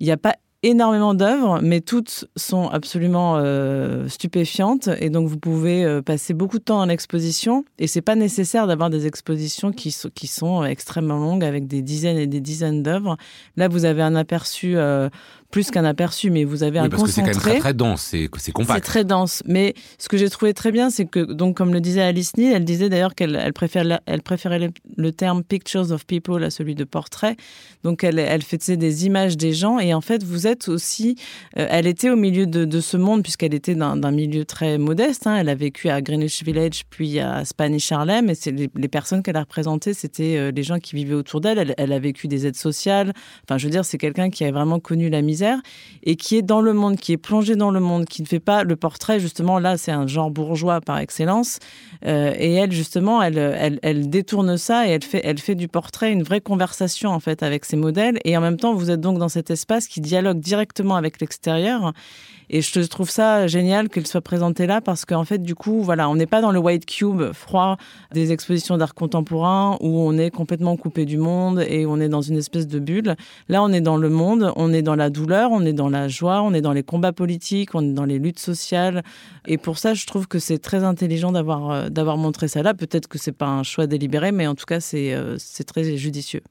[0.00, 4.88] Il n'y a pas énormément d'œuvres, mais toutes sont absolument euh, stupéfiantes.
[4.98, 7.64] Et donc, vous pouvez euh, passer beaucoup de temps en exposition.
[7.78, 12.16] Et c'est pas nécessaire d'avoir des expositions qui, qui sont extrêmement longues avec des dizaines
[12.16, 13.18] et des dizaines d'œuvres.
[13.56, 15.10] Là, vous avez un aperçu euh,
[15.54, 17.30] plus qu'un aperçu, mais vous avez oui, un parce concentré.
[17.30, 18.84] que c'est quand même très, très dense, c'est, c'est compact.
[18.84, 19.40] C'est très dense.
[19.46, 22.54] Mais ce que j'ai trouvé très bien, c'est que, donc, comme le disait Alice Neal,
[22.54, 26.50] elle disait d'ailleurs qu'elle elle préfère, elle préférait le, le, terme pictures of people à
[26.50, 27.36] celui de portrait.
[27.84, 29.78] Donc, elle, elle faisait des images des gens.
[29.78, 31.14] Et en fait, vous êtes aussi,
[31.56, 35.28] euh, elle était au milieu de, de ce monde, puisqu'elle était d'un, milieu très modeste.
[35.28, 35.36] Hein.
[35.36, 38.28] Elle a vécu à Greenwich Village, puis à Spanish Harlem.
[38.28, 41.40] Et c'est les, les personnes qu'elle a représentées, c'était euh, les gens qui vivaient autour
[41.40, 41.58] d'elle.
[41.58, 43.12] Elle, elle a vécu des aides sociales.
[43.44, 45.43] Enfin, je veux dire, c'est quelqu'un qui a vraiment connu la misère
[46.02, 48.40] et qui est dans le monde, qui est plongé dans le monde, qui ne fait
[48.40, 51.58] pas le portrait, justement, là, c'est un genre bourgeois par excellence.
[52.06, 55.68] Euh, et elle, justement, elle, elle, elle, détourne ça et elle fait, elle fait du
[55.68, 58.18] portrait une vraie conversation, en fait, avec ses modèles.
[58.24, 61.92] Et en même temps, vous êtes donc dans cet espace qui dialogue directement avec l'extérieur.
[62.50, 66.08] Et je trouve ça génial qu'elle soit présentée là parce qu'en fait, du coup, voilà,
[66.08, 67.76] on n'est pas dans le white cube froid
[68.12, 72.20] des expositions d'art contemporain où on est complètement coupé du monde et on est dans
[72.20, 73.16] une espèce de bulle.
[73.48, 76.08] Là, on est dans le monde, on est dans la douleur, on est dans la
[76.08, 79.02] joie, on est dans les combats politiques, on est dans les luttes sociales.
[79.46, 82.74] Et pour ça, je trouve que c'est très intelligent d'avoir d'avoir montré ça là.
[82.74, 86.42] Peut-être que c'est pas un choix délibéré, mais en tout cas, c'est c'est très judicieux.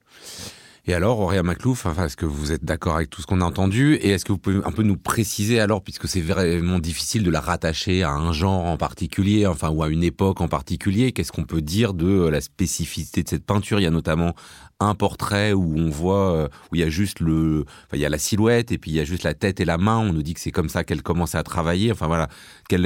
[0.86, 3.94] Et alors, Auréa Maclouf, est-ce que vous êtes d'accord avec tout ce qu'on a entendu
[3.96, 7.32] Et est-ce que vous pouvez un peu nous préciser alors, puisque c'est vraiment difficile de
[7.32, 11.32] la rattacher à un genre en particulier, enfin, ou à une époque en particulier, qu'est-ce
[11.32, 13.80] qu'on peut dire de la spécificité de cette peinture?
[13.80, 14.36] Il y a notamment
[14.84, 18.10] un portrait où on voit, où il y a juste le, enfin, il y a
[18.10, 19.98] la silhouette et puis il y a juste la tête et la main.
[19.98, 21.92] On nous dit que c'est comme ça qu'elle commence à travailler.
[21.92, 22.30] Enfin voilà,
[22.70, 22.86] qu'elle,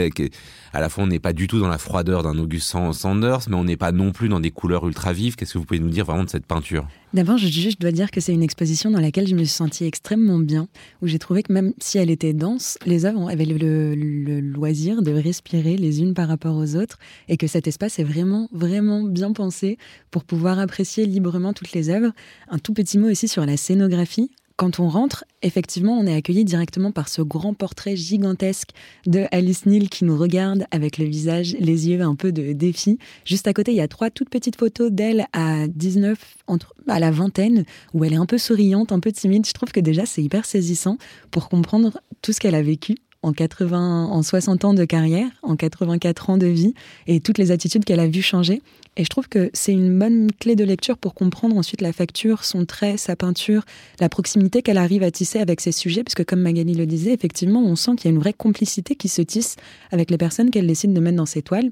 [0.73, 3.55] à la fois on n'est pas du tout dans la froideur d'un August Sanders, mais
[3.55, 5.35] on n'est pas non plus dans des couleurs ultra vives.
[5.35, 6.87] Qu'est-ce que vous pouvez nous dire vraiment de cette peinture?
[7.13, 10.39] D'abord, je, dois dire que c'est une exposition dans laquelle je me suis sentie extrêmement
[10.39, 10.67] bien,
[11.01, 14.41] où j'ai trouvé que même si elle était dense, les œuvres avaient le, le, le,
[14.41, 18.49] loisir de respirer les unes par rapport aux autres, et que cet espace est vraiment,
[18.51, 19.77] vraiment bien pensé
[20.11, 22.11] pour pouvoir apprécier librement toutes les œuvres.
[22.49, 24.31] Un tout petit mot aussi sur la scénographie.
[24.57, 28.69] Quand on rentre, effectivement, on est accueilli directement par ce grand portrait gigantesque
[29.05, 32.97] de Alice Neal qui nous regarde avec le visage, les yeux un peu de défi.
[33.23, 36.99] Juste à côté, il y a trois toutes petites photos d'elle à 19, entre, à
[36.99, 39.45] la vingtaine, où elle est un peu souriante, un peu timide.
[39.45, 40.97] Je trouve que déjà, c'est hyper saisissant
[41.29, 42.95] pour comprendre tout ce qu'elle a vécu
[43.27, 46.73] en 80, en 60 ans de carrière, en 84 ans de vie,
[47.07, 48.61] et toutes les attitudes qu'elle a vues changer.
[48.95, 52.45] Et je trouve que c'est une bonne clé de lecture pour comprendre ensuite la facture,
[52.45, 53.63] son trait, sa peinture,
[53.99, 57.61] la proximité qu'elle arrive à tisser avec ses sujets, puisque comme Magali le disait, effectivement,
[57.61, 59.57] on sent qu'il y a une vraie complicité qui se tisse
[59.91, 61.71] avec les personnes qu'elle décide de mettre dans ses toiles.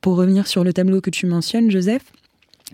[0.00, 2.02] Pour revenir sur le tableau que tu mentionnes, Joseph,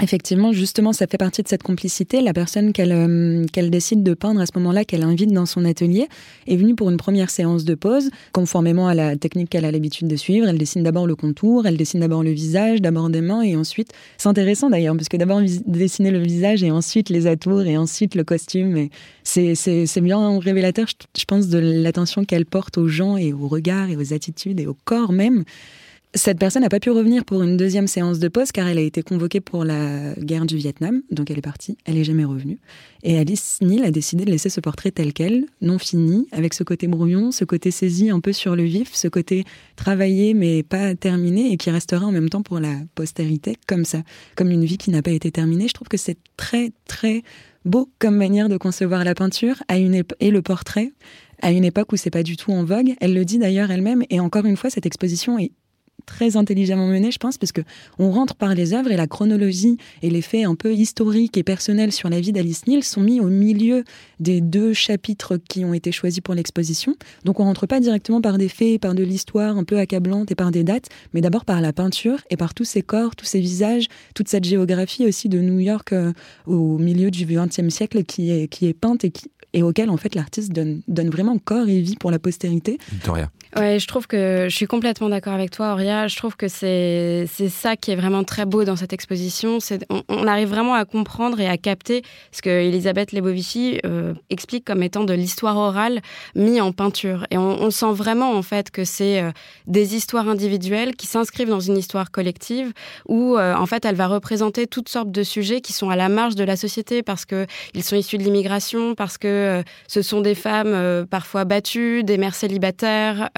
[0.03, 2.21] Effectivement, justement, ça fait partie de cette complicité.
[2.21, 5.65] La personne qu'elle euh, qu'elle décide de peindre à ce moment-là, qu'elle invite dans son
[5.65, 6.09] atelier,
[6.49, 10.09] est venue pour une première séance de pose, conformément à la technique qu'elle a l'habitude
[10.09, 10.49] de suivre.
[10.49, 13.93] Elle dessine d'abord le contour, elle dessine d'abord le visage, d'abord des mains, et ensuite,
[14.19, 18.17] c'est intéressant d'ailleurs, parce que d'abord dessiner le visage, et ensuite les atours, et ensuite
[18.17, 18.89] le costume.
[19.23, 23.97] C'est bien révélateur, je pense, de l'attention qu'elle porte aux gens, et aux regards, et
[23.97, 25.45] aux attitudes, et au corps même.
[26.17, 28.83] Cette personne n'a pas pu revenir pour une deuxième séance de pause car elle a
[28.83, 32.61] été convoquée pour la guerre du Vietnam, donc elle est partie, elle n'est jamais revenue.
[33.03, 36.63] Et Alice Neal a décidé de laisser ce portrait tel quel, non fini, avec ce
[36.63, 40.95] côté brouillon, ce côté saisi un peu sur le vif, ce côté travaillé mais pas
[40.95, 44.03] terminé et qui restera en même temps pour la postérité comme ça,
[44.37, 45.67] comme une vie qui n'a pas été terminée.
[45.67, 47.25] Je trouve que c'est très très
[47.65, 50.93] beau comme manière de concevoir la peinture à une et le portrait
[51.43, 52.95] à une époque où c'est pas du tout en vogue.
[53.01, 55.51] Elle le dit d'ailleurs elle-même et encore une fois cette exposition est
[56.07, 57.63] très intelligemment menée, je pense, parce que
[57.99, 61.43] on rentre par les œuvres et la chronologie et les faits un peu historiques et
[61.43, 63.85] personnels sur la vie d'Alice Neal sont mis au milieu
[64.21, 66.95] des deux chapitres qui ont été choisis pour l'exposition.
[67.25, 70.35] Donc on rentre pas directement par des faits, par de l'histoire un peu accablante et
[70.35, 73.41] par des dates, mais d'abord par la peinture et par tous ces corps, tous ces
[73.41, 76.13] visages, toute cette géographie aussi de New York euh,
[76.47, 79.05] au milieu du XXe siècle qui est, peinte
[79.53, 82.79] et auquel en fait l'artiste donne, donne vraiment corps et vie pour la postérité.
[82.91, 83.31] Victoria.
[83.57, 86.09] Ouais, je trouve que je suis complètement d'accord avec toi, Auria.
[86.09, 89.59] Je trouve que c'est ça qui est vraiment très beau dans cette exposition.
[89.91, 94.65] On, on, arrive vraiment à comprendre et à capter ce que Elisabeth Lebovici euh, explique
[94.65, 96.01] comme étant de l'histoire orale
[96.35, 97.29] mis en peinture.
[97.31, 99.31] Et on, sent vraiment en fait que c'est euh,
[99.69, 102.73] des histoires individuelles qui s'inscrivent dans une histoire collective
[103.09, 106.09] où euh, en fait elle va représenter toutes sortes de sujets qui sont à la
[106.09, 110.21] marge de la société parce que ils sont issus de l'immigration, parce que ce sont
[110.21, 113.31] des femmes parfois battues, des mères célibataires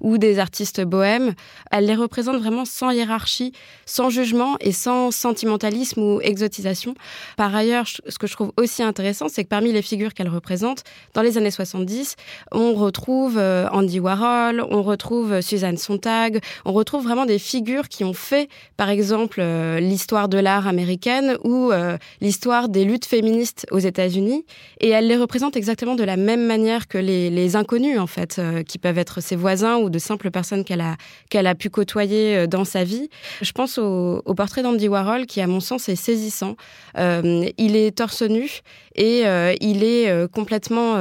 [0.00, 1.34] ou des artistes bohèmes.
[1.70, 3.52] Elle les représente vraiment sans hiérarchie,
[3.86, 6.94] sans jugement et sans sentimentalisme ou exotisation.
[7.36, 10.84] Par ailleurs, ce que je trouve aussi intéressant, c'est que parmi les figures qu'elle représente,
[11.14, 12.16] dans les années 70,
[12.52, 18.14] on retrouve Andy Warhol, on retrouve Suzanne Sontag, on retrouve vraiment des figures qui ont
[18.14, 19.42] fait, par exemple,
[19.78, 21.72] l'histoire de l'art américaine ou
[22.20, 24.44] l'histoire des luttes féministes aux États-Unis.
[24.80, 28.62] Et elle les représente exactement de la même manière que les, inconnus, en fait, euh,
[28.62, 30.96] qui peuvent être ses voisins ou de simples personnes qu'elle a,
[31.28, 33.08] qu'elle a pu côtoyer euh, dans sa vie.
[33.42, 36.56] Je pense au, au portrait d'Andy Warhol, qui, à mon sens, est saisissant.
[36.98, 38.48] Euh, il est torse nu
[38.94, 40.92] et euh, il est complètement.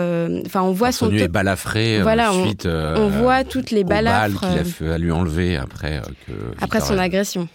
[0.46, 1.08] Enfin, on voit torse son.
[1.10, 2.02] nu et balafré.
[2.02, 4.42] Voilà, ensuite, on, on voit toutes les balafres.
[4.42, 6.02] qu'il a fait à lui enlever après.
[6.28, 7.48] que après son agression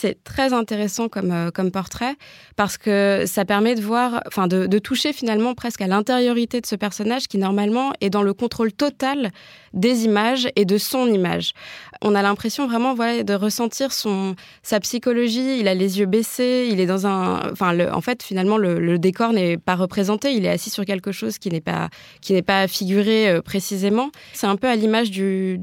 [0.00, 2.16] c'est très intéressant comme, euh, comme portrait
[2.56, 6.66] parce que ça permet de voir, enfin de, de, toucher finalement presque à l'intériorité de
[6.66, 9.30] ce personnage qui normalement est dans le contrôle total
[9.74, 11.52] des images et de son image.
[12.02, 16.80] On a l'impression vraiment de ressentir son, sa psychologie, il a les yeux baissés, il
[16.80, 17.50] est dans un...
[17.52, 21.12] Enfin, le, en fait, finalement, le, décor n'est pas représenté, il est assis sur quelque
[21.12, 21.90] chose qui n'est pas,
[22.22, 24.10] qui n'est pas figuré euh, précisément.
[24.32, 25.58] C'est un peu à l'image de,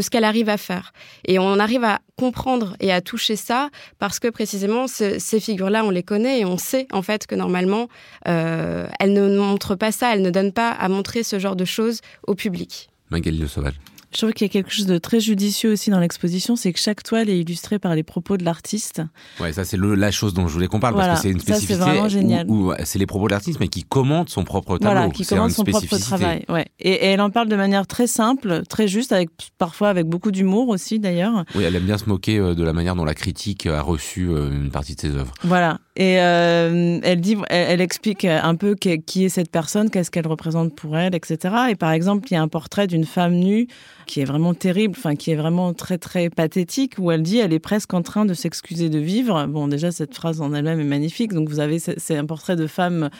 [0.00, 0.92] ce qu'elle arrive à faire.
[1.26, 5.84] Et on arrive à comprendre et à toucher ça parce que précisément ce, ces figures-là,
[5.84, 7.88] on les connaît et on sait en fait que normalement,
[8.26, 11.64] euh, elles ne montrent pas ça, elles ne donnent pas à montrer ce genre de
[11.64, 12.90] choses au public.
[13.10, 13.74] Magali Le Sauvage.
[14.12, 16.78] Je trouve qu'il y a quelque chose de très judicieux aussi dans l'exposition, c'est que
[16.78, 19.02] chaque toile est illustrée par les propos de l'artiste.
[19.40, 21.40] Ouais, ça c'est la chose dont je voulais qu'on parle voilà, parce que c'est une
[21.40, 22.46] spécificité ça, vraiment génial.
[22.48, 24.94] où, où c'est les propos de l'artiste mais qui commente son propre tableau.
[24.94, 26.44] Voilà, qui commente son propre travail.
[26.48, 26.66] Ouais.
[26.80, 30.30] Et, et, elle en parle de manière très simple, très juste, avec parfois avec beaucoup
[30.30, 31.44] d'humour aussi d'ailleurs.
[31.54, 34.70] Oui, elle aime bien se moquer de la manière dont la critique a reçu une
[34.70, 35.34] partie de ses œuvres.
[35.44, 35.80] Voilà.
[35.96, 40.28] Et euh, elle dit, elle, elle, explique un peu qui est cette personne, qu'est-ce qu'elle
[40.28, 41.54] représente pour elle, etc.
[41.70, 43.66] Et par exemple, il y a un portrait d'une femme nue
[44.08, 47.52] qui est vraiment terrible, enfin qui est vraiment très très pathétique, où elle dit elle
[47.52, 49.46] est presque en train de s'excuser de vivre.
[49.46, 51.32] Bon, déjà cette phrase en elle-même est magnifique.
[51.32, 53.10] Donc vous avez c'est un portrait de femme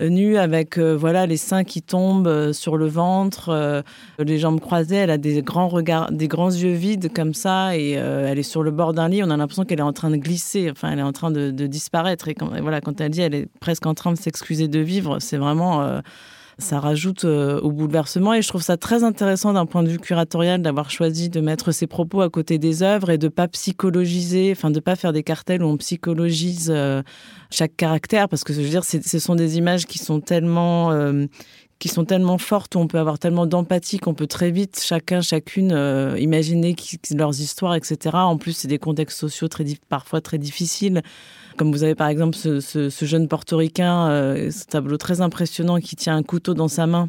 [0.00, 3.82] nue avec euh, voilà les seins qui tombent euh, sur le ventre, euh,
[4.18, 4.96] les jambes croisées.
[4.96, 8.42] Elle a des grands regards, des grands yeux vides comme ça, et euh, elle est
[8.42, 9.22] sur le bord d'un lit.
[9.22, 10.70] On a l'impression qu'elle est en train de glisser.
[10.70, 12.28] Enfin, elle est en train de, disparaître.
[12.28, 14.80] Et, quand, et voilà, quand elle dit elle est presque en train de s'excuser de
[14.80, 16.00] vivre, c'est vraiment euh,
[16.58, 18.34] ça rajoute euh, au bouleversement.
[18.34, 21.72] Et je trouve ça très intéressant d'un point de vue curatorial d'avoir choisi de mettre
[21.72, 25.22] ses propos à côté des œuvres et de pas psychologiser, enfin de pas faire des
[25.22, 27.02] cartels où on psychologise euh,
[27.50, 28.28] chaque caractère.
[28.28, 31.26] Parce que je veux dire ce sont des images qui sont tellement euh,
[31.78, 35.76] qui sont tellement fortes on peut avoir tellement d'empathie qu'on peut très vite chacun chacune
[36.16, 36.76] imaginer
[37.12, 41.02] leurs histoires etc en plus c'est des contextes sociaux très parfois très difficiles
[41.56, 45.78] comme vous avez par exemple ce, ce, ce jeune portoricain euh, ce tableau très impressionnant
[45.78, 47.08] qui tient un couteau dans sa main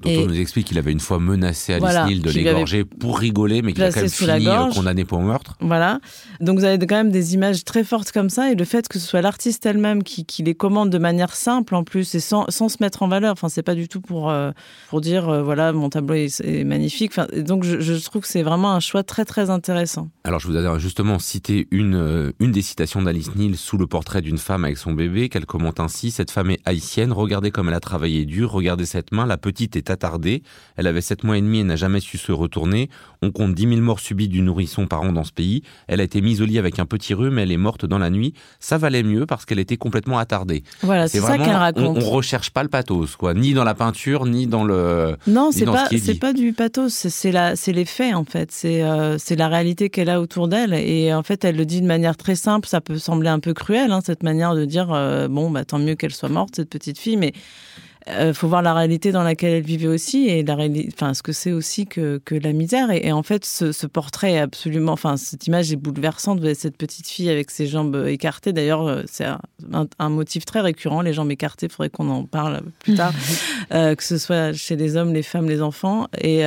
[0.00, 2.84] dont et on nous explique qu'il avait une fois menacé Alice voilà, Neal de l'égorger
[2.84, 5.56] pour rigoler, mais qu'il a quand même fini condamné pour meurtre.
[5.60, 6.00] Voilà.
[6.40, 8.98] Donc vous avez quand même des images très fortes comme ça, et le fait que
[8.98, 12.44] ce soit l'artiste elle-même qui, qui, les commande de manière simple en plus, et sans,
[12.48, 13.32] sans se mettre en valeur.
[13.32, 14.52] Enfin, c'est pas du tout pour, euh,
[14.88, 17.12] pour dire, euh, voilà, mon tableau est, est magnifique.
[17.12, 20.08] Enfin, donc je, je, trouve que c'est vraiment un choix très très intéressant.
[20.24, 23.86] Alors je vous avais justement cité une, euh, une des citations d'Alice Neal sous le
[23.86, 27.68] portrait d'une femme avec son bébé, qu'elle commente ainsi, cette femme est haïtienne, regardez comme
[27.68, 30.42] elle a travaillé dur, regardez cette main, la petite est attardée,
[30.76, 32.88] elle avait sept mois et demi et n'a jamais su se retourner.
[33.22, 35.62] On compte 10 000 morts subies du nourrisson par an dans ce pays.
[35.88, 38.10] Elle a été mise au lit avec un petit rhume, elle est morte dans la
[38.10, 38.34] nuit.
[38.60, 40.62] Ça valait mieux parce qu'elle était complètement attardée.
[40.82, 41.98] Voilà, c'est ça qu'elle raconte.
[41.98, 45.16] On, on, recherche pas le pathos, quoi, ni dans la peinture, ni dans le.
[45.26, 48.82] Non, c'est pas, c'est pas du pathos, c'est la, c'est les faits en fait, c'est
[48.82, 51.86] euh, c'est la réalité qu'elle a autour d'elle et en fait elle le dit de
[51.86, 52.68] manière très simple.
[52.68, 55.78] Ça peut sembler un peu cruel, hein, cette manière de dire euh, bon bah tant
[55.78, 57.32] mieux qu'elle soit morte cette petite fille, mais
[58.10, 60.56] euh, faut voir la réalité dans laquelle elle vivait aussi et la
[60.92, 62.90] enfin ce que c'est aussi que, que la misère.
[62.90, 66.38] Et, en fait, ce, portrait est absolument, enfin cette image est bouleversante.
[66.38, 68.52] Vous avez cette petite fille avec ses jambes écartées.
[68.52, 69.26] D'ailleurs, euh, c'est
[69.72, 71.02] un, motif très récurrent.
[71.02, 71.66] Les jambes écartées.
[71.66, 73.12] Il faudrait qu'on en parle plus tard,
[73.72, 76.08] euh, que ce soit chez les hommes, les femmes, les enfants.
[76.20, 76.42] Et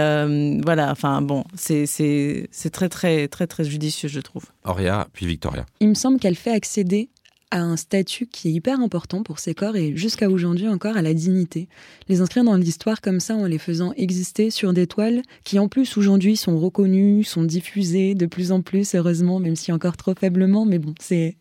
[0.63, 0.91] voilà.
[0.91, 4.45] Enfin bon, c'est c'est très très très très judicieux, je trouve.
[4.65, 5.65] Auria puis Victoria.
[5.79, 7.09] Il me semble qu'elle fait accéder
[7.51, 11.01] à un statut qui est hyper important pour ces corps et jusqu'à aujourd'hui encore à
[11.01, 11.67] la dignité.
[12.07, 15.67] Les inscrire dans l'histoire comme ça en les faisant exister sur des toiles qui en
[15.67, 20.15] plus aujourd'hui sont reconnues, sont diffusées de plus en plus heureusement, même si encore trop
[20.15, 21.35] faiblement, mais bon, c'est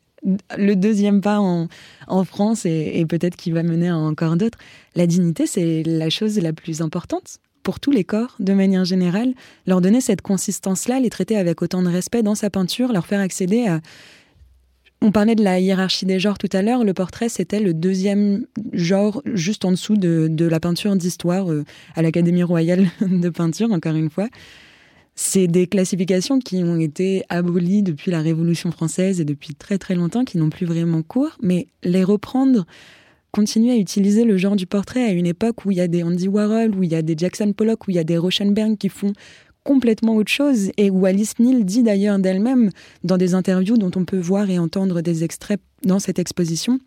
[0.58, 1.68] le deuxième pas en,
[2.06, 4.58] en France et, et peut-être qui va mener à encore d'autres.
[4.94, 9.34] La dignité, c'est la chose la plus importante pour tous les corps, de manière générale,
[9.66, 13.20] leur donner cette consistance-là, les traiter avec autant de respect dans sa peinture, leur faire
[13.20, 13.80] accéder à
[15.02, 16.84] on parlait de la hiérarchie des genres tout à l'heure.
[16.84, 22.02] Le portrait, c'était le deuxième genre, juste en dessous de, la peinture d'histoire euh, à
[22.02, 24.28] l'Académie royale de peinture, encore une fois.
[25.14, 29.94] C'est des classifications qui ont été abolies depuis la Révolution française et depuis très très
[29.94, 31.36] longtemps, qui n'ont plus vraiment cours.
[31.42, 32.66] Mais les reprendre,
[33.32, 36.02] continuer à utiliser le genre du portrait à une époque où il y a des
[36.02, 38.76] Andy Warhol, où il y a des Jackson Pollock, où il y a des Rauschenberg
[38.76, 39.12] qui font
[39.64, 40.70] complètement autre chose.
[40.76, 42.70] Et Alice Neal dit d'ailleurs d'elle-même
[43.04, 46.78] dans des interviews dont on peut voir et entendre des extraits dans cette exposition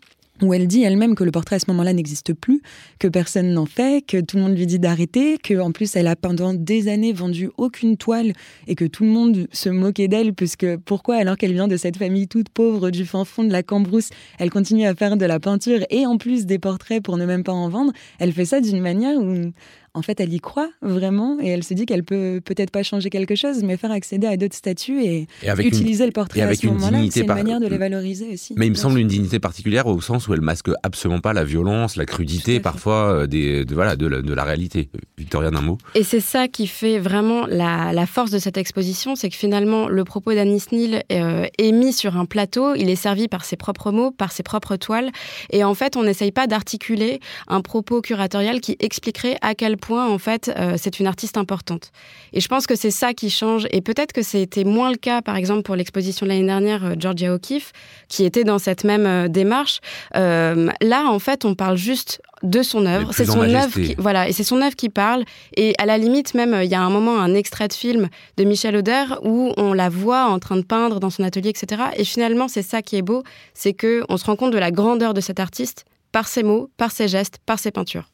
[0.42, 2.60] où elle dit elle-même que le portrait à ce moment-là n'existe plus,
[2.98, 6.06] que personne n'en fait, que tout le monde lui dit d'arrêter, que en plus elle
[6.06, 8.32] a pendant des années vendu aucune toile
[8.66, 11.96] et que tout le monde se moquait d'elle puisque pourquoi alors qu'elle vient de cette
[11.96, 15.38] famille toute pauvre du fin fond de la Cambrousse, elle continue à faire de la
[15.38, 18.60] peinture et en plus des portraits pour ne même pas en vendre, elle fait ça
[18.60, 19.52] d'une manière où
[19.94, 23.10] en fait, elle y croit vraiment et elle se dit qu'elle peut peut-être pas changer
[23.10, 25.28] quelque chose, mais faire accéder à d'autres statuts et,
[25.58, 28.54] utiliser le portrait à ce moment-là, c'est une manière de les valoriser aussi.
[28.56, 31.44] Mais il me semble une dignité particulière au sens où elle masque absolument pas la
[31.44, 34.88] violence, la crudité parfois euh, des, de, voilà, de, la, réalité.
[35.16, 35.78] Victoria, d'un mot.
[35.94, 40.04] Et c'est ça qui fait vraiment la, force de cette exposition, c'est que finalement, le
[40.04, 43.92] propos d'Anis Neal euh, est mis sur un plateau, il est servi par ses propres
[43.92, 45.10] mots, par ses propres toiles,
[45.50, 49.83] et en fait, on n'essaye pas d'articuler un propos curatorial qui expliquerait à quel point
[49.84, 51.92] point, en fait, euh, c'est une artiste importante.
[52.32, 53.66] Et je pense que c'est ça qui change.
[53.70, 56.94] Et peut-être que c'était moins le cas, par exemple, pour l'exposition de l'année dernière, euh,
[56.98, 57.72] Georgia O'Keeffe,
[58.08, 59.80] qui était dans cette même euh, démarche.
[60.14, 63.12] là, en fait, on parle juste de son œuvre.
[63.12, 65.24] C'est son œuvre, qui, voilà, et c'est son œuvre qui parle.
[65.54, 68.44] Et à la limite, même, il y a un moment, un extrait de film de
[68.44, 71.82] Michel Auder où on la voit en train de peindre dans son atelier, etc.
[71.96, 74.70] Et finalement, c'est ça qui est beau, c'est que on se rend compte de la
[74.70, 78.13] grandeur de cet artiste par ses mots, par ses gestes, par ses peintures.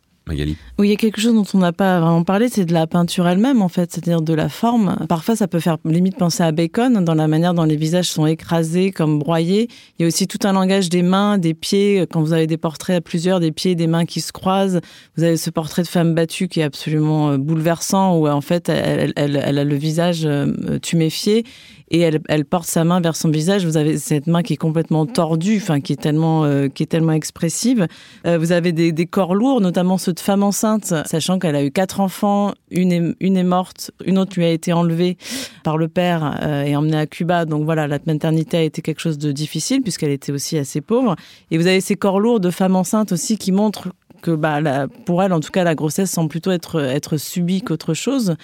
[0.79, 2.87] Oui, il y a quelque chose dont on n'a pas vraiment parlé, c'est de la
[2.87, 4.97] peinture elle-même, en fait, c'est-à-dire de la forme.
[5.09, 8.27] Parfois, ça peut faire limite penser à Bacon, dans la manière dont les visages sont
[8.27, 9.69] écrasés, comme broyés.
[9.99, 12.07] Il y a aussi tout un langage des mains, des pieds.
[12.11, 14.81] Quand vous avez des portraits à plusieurs, des pieds des mains qui se croisent,
[15.17, 18.69] vous avez ce portrait de femme battue qui est absolument euh, bouleversant, où en fait,
[18.69, 21.45] elle, elle a le visage euh, tuméfié
[21.91, 23.65] et elle, elle, porte sa main vers son visage.
[23.65, 26.87] Vous avez cette main qui est complètement tordue, enfin qui est tellement euh, qui est
[26.87, 27.87] tellement expressive.
[28.27, 31.65] Euh, vous avez des, des, corps lourds, notamment ceux de femmes enceintes, sachant qu'elle a
[31.65, 35.17] eu quatre enfants, une est, une est morte, une autre lui a été enlevée
[35.65, 37.45] par le père euh, et emmenée à Cuba.
[37.45, 41.17] Donc voilà, la maternité a été quelque chose de difficile puisqu'elle était aussi assez pauvre.
[41.51, 43.89] Et vous avez ces corps lourds de femmes enceintes aussi qui montrent
[44.21, 47.95] que bah, pour elle, en tout cas, la grossesse semble plutôt être, être subie qu'autre
[47.95, 48.37] chose.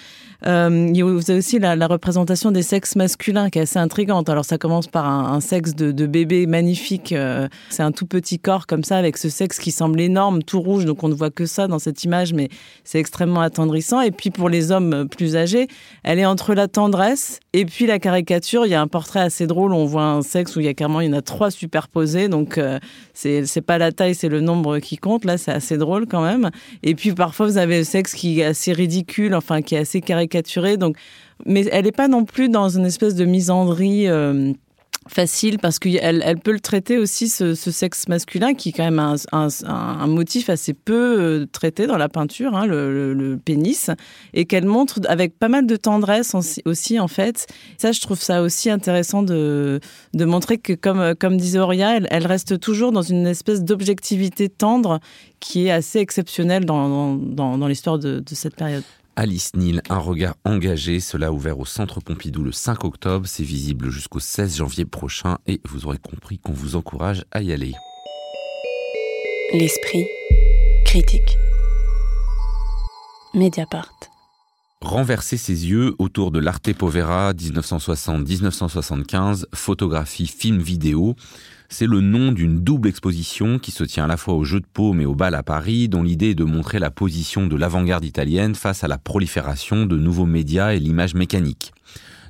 [0.45, 4.29] Euh, vous avez aussi la, représentation des sexes masculins qui est assez intrigante.
[4.29, 7.11] Alors ça commence par un, sexe de, bébé magnifique.
[7.11, 10.61] Euh, c'est un tout petit corps comme ça avec ce sexe qui semble énorme, tout
[10.61, 10.85] rouge.
[10.85, 12.49] Donc on ne voit que ça dans cette image, mais
[12.83, 14.01] c'est extrêmement attendrissant.
[14.01, 15.67] Et puis pour les hommes plus âgés,
[16.03, 18.65] elle est entre la tendresse et puis la caricature.
[18.65, 19.73] Il y a un portrait assez drôle.
[19.73, 22.27] On voit un sexe où il y a carrément il y en a trois superposés.
[22.27, 22.79] Donc euh,
[23.13, 25.25] c'est pas la taille, c'est le nombre qui compte.
[25.25, 26.51] Là c'est drôle quand même.
[26.83, 29.99] Et puis parfois vous avez le sexe qui est assez ridicule, enfin qui est assez
[29.99, 30.95] caricaturé donc,
[31.45, 34.07] mais elle n'est pas non plus dans une espèce de misandrie.
[34.07, 34.53] Euh,
[35.07, 39.15] facile parce qu'elle elle peut le traiter aussi ce, sexe masculin qui est quand même
[39.31, 43.89] un, motif assez peu euh, traité dans la peinture, hein, le, pénis,
[44.33, 47.47] et qu'elle montre avec pas mal de tendresse aussi en fait.
[47.77, 49.79] Ça, je trouve ça aussi intéressant de,
[50.13, 54.99] montrer que comme, comme disait Auria, elle, reste toujours dans une espèce d'objectivité tendre
[55.39, 58.83] qui est assez exceptionnelle dans, l'histoire de cette période.
[59.19, 63.89] Alice Neal, un regard engagé, cela ouvert au Centre Pompidou le 5 octobre, c'est visible
[63.89, 67.73] jusqu'au 16 janvier prochain et vous aurez compris qu'on vous encourage à y aller.
[69.53, 70.05] L'esprit
[70.85, 71.35] critique.
[73.33, 73.91] Mediapart.
[74.81, 81.15] Renverser ses yeux autour de l'Arte Povera 1960-1975, photographie, film, vidéo,
[81.69, 84.65] c'est le nom d'une double exposition qui se tient à la fois au Jeu de
[84.65, 88.05] Paume et au Bal à Paris, dont l'idée est de montrer la position de l'avant-garde
[88.05, 91.73] italienne face à la prolifération de nouveaux médias et l'image mécanique.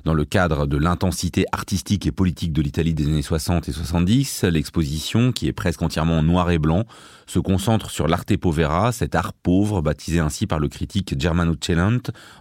[0.04, 4.44] Dans le cadre de l'intensité artistique et politique de l'Italie des années 60 et 70,
[4.44, 6.84] l'exposition, qui est presque entièrement en noir et blanc,
[7.28, 11.98] se concentre sur l'arte povera, cet art pauvre baptisé ainsi par le critique Germano Cellant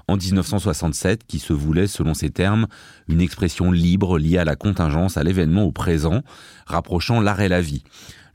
[0.08, 2.68] en 1967, qui se voulait, selon ses termes,
[3.08, 6.22] une expression libre liée à la contingence, à l'événement au présent,
[6.66, 7.84] rapprochant l'art et la vie.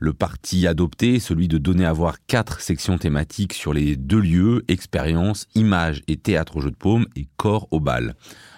[0.03, 4.19] Le parti adopté est celui de donner à voir quatre sections thématiques sur les deux
[4.19, 8.13] lieux, expérience, image et théâtre au jeu de paume et corps au bal.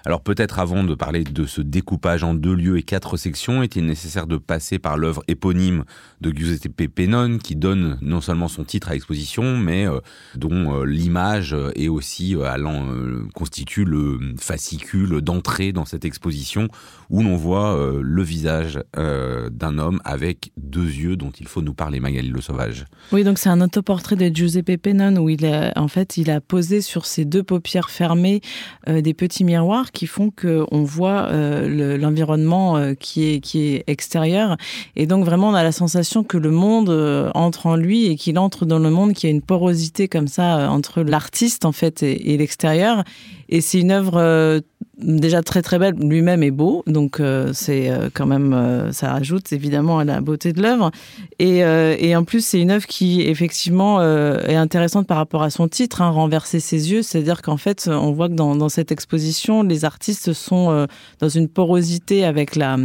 [0.07, 3.85] Alors peut-être avant de parler de ce découpage en deux lieux et quatre sections, est-il
[3.85, 5.83] nécessaire de passer par l'œuvre éponyme
[6.19, 9.99] de Giuseppe Pennone, qui donne non seulement son titre à l'exposition, mais euh,
[10.35, 12.85] dont euh, l'image est aussi euh, allant,
[13.33, 16.67] constitue le fascicule d'entrée dans cette exposition,
[17.09, 21.99] où l'on voit le visage d'un homme avec deux yeux dont il faut nous parler,
[21.99, 22.85] Magali Le Sauvage.
[23.11, 26.41] Oui, donc c'est un autoportrait de Giuseppe Pennone où il a, en fait, il a
[26.41, 28.41] posé sur ses deux paupières fermées
[28.87, 34.57] des petits miroirs qui font qu'on voit euh, l'environnement euh, qui, est, qui est extérieur.
[34.95, 38.15] Et donc vraiment, on a la sensation que le monde euh, entre en lui et
[38.15, 41.71] qu'il entre dans le monde, qu'il y a une porosité comme ça entre l'artiste en
[41.71, 43.03] fait et l'extérieur.
[43.49, 44.61] Et c'est une œuvre
[44.97, 49.13] déjà très très belle, lui-même est beau, donc euh, c'est euh, quand même, euh, ça
[49.13, 50.91] ajoute évidemment à la beauté de l'œuvre.
[51.39, 56.01] Et, en plus, c'est une œuvre qui effectivement est intéressante par rapport à son titre,
[56.01, 59.83] hein, Renverser ses yeux, c'est-à-dire qu'en fait, on voit que dans, dans, cette exposition, les
[59.83, 60.87] artistes sont
[61.19, 62.77] dans une porosité avec, la,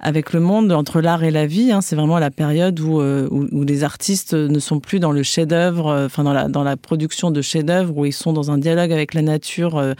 [0.00, 1.70] avec le monde, entre l'art et la vie.
[1.70, 1.82] Hein.
[1.82, 6.04] C'est vraiment la période où, où, où, les artistes ne sont plus dans le chef-d'œuvre,
[6.06, 9.12] enfin dans la, dans la production de chef-d'œuvre, où ils sont dans un dialogue avec
[9.12, 9.91] la nature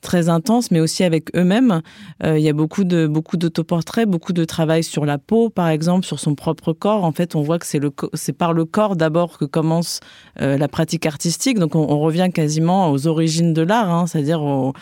[0.00, 1.82] très intense, mais aussi avec eux-mêmes.
[2.22, 5.68] Euh, il y a beaucoup de beaucoup d'autoportraits, beaucoup de travail sur la peau, par
[5.68, 7.04] exemple, sur son propre corps.
[7.04, 10.00] En fait, on voit que c'est le c'est par le corps d'abord que commence
[10.40, 11.58] euh, la pratique artistique.
[11.58, 14.74] Donc, on, revient quasiment aux origines de l'art, hein, c'est-à-dire au,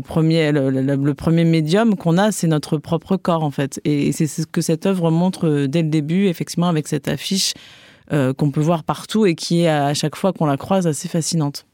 [0.00, 3.80] premier le, premier médium qu'on a, c'est notre propre corps en fait.
[3.84, 7.54] Et c'est ce que cette œuvre montre euh, dès le début, effectivement, avec cette affiche
[8.36, 11.64] qu'on peut voir partout et qui est à chaque fois qu'on la croise assez fascinante.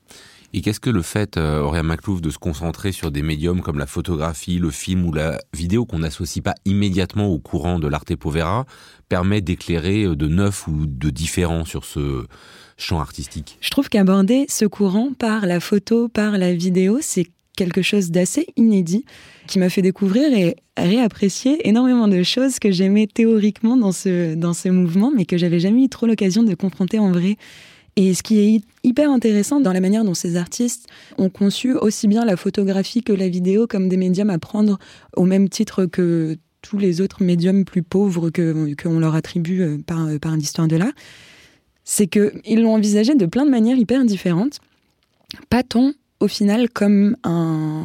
[0.54, 3.78] Et qu'est-ce que le fait, euh, Auréa Maclouf, de se concentrer sur des médiums comme
[3.78, 8.16] la photographie, le film ou la vidéo qu'on n'associe pas immédiatement au courant de l'arte
[8.16, 8.64] povera
[9.10, 12.24] permet d'éclairer euh, de neuf ou de différent sur ce
[12.78, 13.58] champ artistique?
[13.60, 17.26] Je trouve qu'aborder ce courant par la photo, par la vidéo, c'est
[17.58, 19.04] quelque chose d'assez inédit
[19.48, 24.54] qui m'a fait découvrir et réapprécier énormément de choses que j'aimais théoriquement dans ce, dans
[24.54, 27.36] ce mouvement, mais que j'avais jamais eu trop l'occasion de confronter en vrai.
[28.00, 30.86] Et ce qui est hyper intéressant dans la manière dont ces artistes
[31.18, 34.78] ont conçu aussi bien la photographie que la vidéo comme des médiums à prendre
[35.16, 40.06] au même titre que tous les autres médiums plus pauvres qu'on leur attribue euh, par,
[40.06, 40.92] euh, par l'histoire de l'art,
[41.82, 44.60] c'est qu'ils l'ont envisagé de plein de manières hyper différentes.
[45.50, 45.64] Pas
[46.20, 47.84] au final comme un,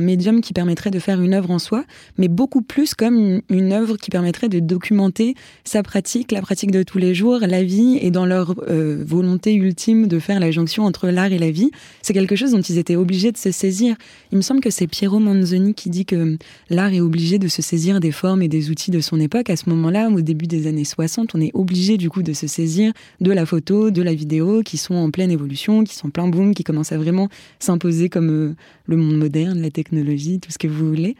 [0.00, 1.84] médium qui permettrait de faire une œuvre en soi,
[2.16, 6.82] mais beaucoup plus comme une, œuvre qui permettrait de documenter sa pratique, la pratique de
[6.82, 10.84] tous les jours, la vie, et dans leur euh, volonté ultime de faire la jonction
[10.84, 11.70] entre l'art et la vie.
[12.02, 13.96] C'est quelque chose dont ils étaient obligés de se saisir.
[14.32, 16.38] Il me semble que c'est Piero Manzoni qui dit que
[16.70, 19.50] l'art est obligé de se saisir des formes et des outils de son époque.
[19.50, 22.46] À ce moment-là, au début des années 60, on est obligé du coup de se
[22.46, 26.28] saisir de la photo, de la vidéo, qui sont en pleine évolution, qui sont plein
[26.28, 27.28] boom, qui commencent à vraiment
[27.70, 28.54] s'imposer comme euh,
[28.86, 31.16] le monde moderne, la technologie, tout ce que vous voulez.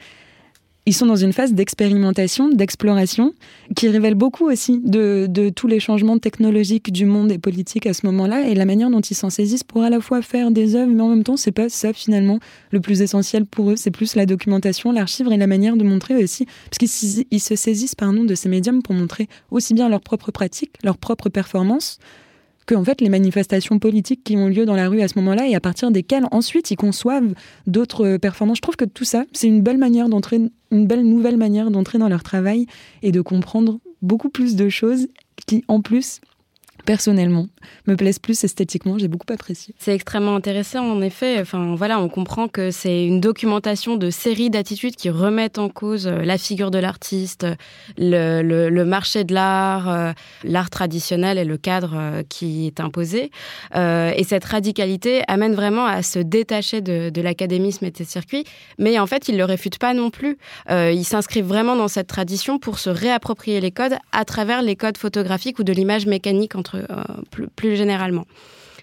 [0.87, 3.35] Ils sont dans une phase d'expérimentation, d'exploration,
[3.77, 8.07] qui révèle beaucoup aussi de, tous les changements technologiques du monde et politique à ce
[8.07, 10.91] moment-là, et la manière dont ils s'en saisissent pour à la fois faire des œuvres,
[10.91, 12.41] mais en même temps, c'est pas ça finalement
[12.73, 16.17] le plus essentiel pour eux, c'est plus la documentation, l'archive et la manière de montrer
[16.17, 20.33] aussi, parce qu'ils se saisissent pardon, de ces médiums pour montrer aussi bien leurs propres
[20.33, 21.99] pratiques, leurs propres performances,
[22.75, 25.55] en fait les manifestations politiques qui ont lieu dans la rue à ce moment-là et
[25.55, 27.35] à partir desquelles ensuite ils conçoivent
[27.67, 28.59] d'autres performances.
[28.59, 30.41] Je trouve que tout ça, c'est une belle manière d'entrer,
[30.71, 32.67] une belle nouvelle manière d'entrer dans leur travail
[33.03, 35.09] et de comprendre beaucoup plus de choses
[35.47, 36.21] qui en plus
[36.85, 37.49] personnellement,
[37.87, 38.99] me plaisent plus esthétiquement.
[38.99, 39.75] J'ai beaucoup apprécié.
[39.79, 41.39] C'est extrêmement intéressant, en effet.
[41.41, 46.07] Enfin, voilà, on comprend que c'est une documentation de séries d'attitudes qui remettent en cause
[46.07, 47.47] euh, la figure de l'artiste,
[47.99, 50.13] le, marché de l'art, euh,
[50.45, 53.31] l'art traditionnel et le cadre euh, qui est imposé.
[53.75, 58.45] et cette radicalité amène vraiment à se détacher de, l'académisme et de ses circuits.
[58.79, 60.39] Mais en fait, ils ne le réfutent pas non plus.
[60.71, 64.97] ils s'inscrivent vraiment dans cette tradition pour se réapproprier les codes à travers les codes
[64.97, 68.27] photographiques ou de l'image mécanique entre euh, plus, généralement.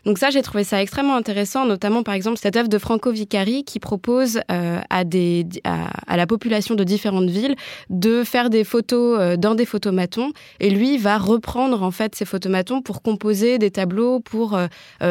[0.06, 3.64] Donc ça, j'ai trouvé ça extrêmement intéressant, notamment par exemple cette œuvre de Franco Vicari
[3.64, 7.56] qui propose euh, à, la population de différentes villes
[7.90, 12.26] de faire des photos euh, dans des photomatons et lui va reprendre en fait ces
[12.26, 14.68] photomatons pour composer des tableaux, pour euh,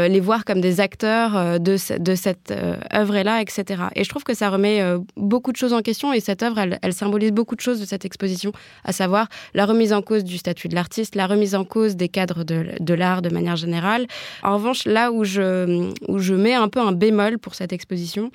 [0.08, 2.52] les voir comme des acteurs de, cette
[2.92, 3.84] œuvre-là, etc.
[3.94, 4.82] Et je trouve que ça remet
[5.16, 7.84] beaucoup de choses en question et cette œuvre, elle, elle symbolise beaucoup de choses de
[7.84, 8.52] cette exposition,
[8.84, 12.08] à savoir la remise en cause du statut de l'artiste, la remise en cause des
[12.08, 14.06] cadres de, de l'art de manière générale.
[14.42, 18.30] En revanche, là où je, mets un peu un bémol pour cette exposition,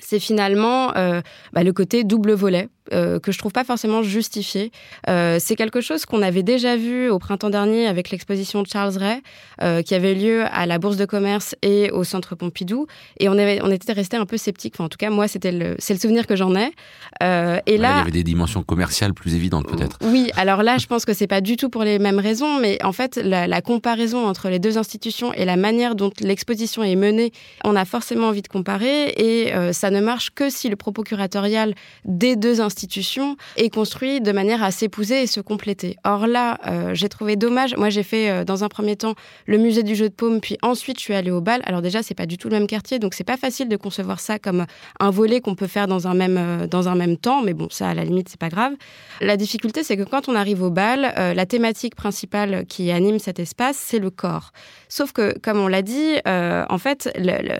[0.00, 1.20] c'est finalement euh,
[1.52, 2.68] bah, le côté double volet.
[2.92, 4.72] Euh, que je trouve pas forcément justifié.
[5.08, 8.96] Euh, c'est quelque chose qu'on avait déjà vu au printemps dernier avec l'exposition de Charles
[8.98, 9.20] Ray,
[9.62, 12.88] euh, qui avait lieu à la Bourse de commerce et au Centre Pompidou.
[13.20, 14.74] Et on, avait, on était resté un peu sceptique.
[14.74, 16.72] Enfin, en tout cas, moi, c'était le, c'est le souvenir que j'en ai.
[17.20, 19.98] et là, il y avait des dimensions commerciales plus évidentes, peut-être.
[20.02, 22.82] Oui, alors là, je pense que c'est pas du tout pour les mêmes raisons, mais
[22.82, 26.96] en fait, la, la comparaison entre les deux institutions et la manière dont l'exposition est
[26.96, 27.30] menée,
[27.62, 31.74] on a forcément envie de comparer, et ça ne marche que si le propos curatorial
[32.04, 35.96] des deux institutions institution est construit de manière à s'épouser et se compléter.
[36.04, 37.76] Or là, euh, j'ai trouvé dommage.
[37.76, 39.14] Moi, j'ai fait euh, dans un premier temps
[39.46, 41.60] le musée du jeu de paume, puis ensuite je suis allée au bal.
[41.66, 44.20] Alors déjà, c'est pas du tout le même quartier, donc c'est pas facile de concevoir
[44.20, 44.64] ça comme
[45.00, 47.42] un volet qu'on peut faire dans un même euh, dans un même temps.
[47.42, 48.72] Mais bon, ça à la limite, c'est pas grave.
[49.20, 53.38] La difficulté, c'est que quand on arrive au bal, la thématique principale qui anime cet
[53.38, 54.52] espace, c'est le corps.
[54.88, 57.10] Sauf que, comme on l'a dit, en fait,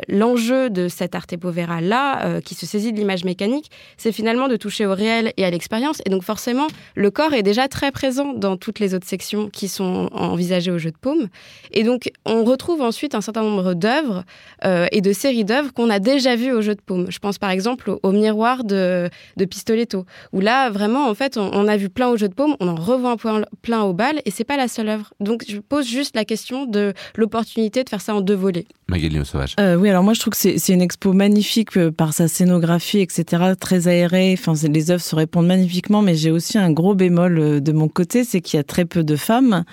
[0.08, 4.56] l'enjeu de cet arte povera là, qui se saisit de l'image mécanique, c'est finalement de
[4.56, 6.00] toucher au réel et à l'expérience.
[6.06, 9.68] Et donc forcément, le corps est déjà très présent dans toutes les autres sections qui
[9.68, 11.28] sont envisagées au jeu de paume.
[11.72, 14.24] Et donc on retrouve ensuite un certain nombre d'œuvres
[14.64, 17.06] euh, et de séries d'œuvres qu'on a déjà vues au jeu de paume.
[17.10, 21.68] Je pense par exemple au, miroir de, de, Pistoletto, où là vraiment en fait on,
[21.68, 24.30] a vu plein au jeu de paume, on en revoit un plein au bal et
[24.30, 25.12] c'est pas la seule œuvre.
[25.20, 28.66] Donc je pose juste la question de l'opportunité de faire ça en deux volets.
[28.88, 29.54] Magali Sauvage.
[29.58, 33.00] Euh, oui, alors moi je trouve que c'est une expo magnifique euh, par sa scénographie,
[33.00, 34.36] etc., très aérée.
[34.38, 37.88] Enfin, les œuvres se répondent magnifiquement, mais j'ai aussi un gros bémol euh, de mon
[37.88, 39.64] côté, c'est qu'il y a très peu de femmes,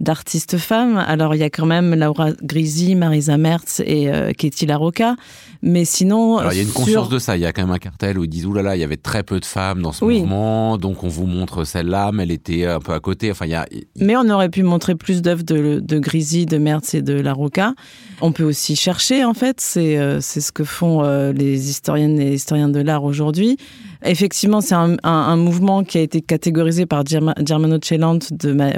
[0.00, 0.96] d'artistes femmes.
[0.96, 5.16] Alors il y a quand même Laura Grisi, Marisa Mertz et euh, Katie Larocca,
[5.60, 6.38] mais sinon...
[6.38, 8.18] Alors il y a une conscience de ça, il y a quand même un cartel
[8.18, 11.04] où ils disent, oulala, il y avait très peu de femmes dans ce mouvement, donc
[11.04, 13.30] on vous montre celle-là, mais elle était un peu à côté.
[13.30, 13.66] Enfin, il y a...
[13.98, 17.74] Mais on aurait pu montrer plus d'œuvres de, de Grisi, de Mertz et de Larocca.
[18.20, 21.02] On peut aussi chercher, en fait, c'est euh, c'est ce que font
[21.32, 23.56] les historiennes et historiens de l'art aujourd'hui.
[24.04, 28.18] Effectivement, c'est un, mouvement qui a été catégorisé par Germano Celant,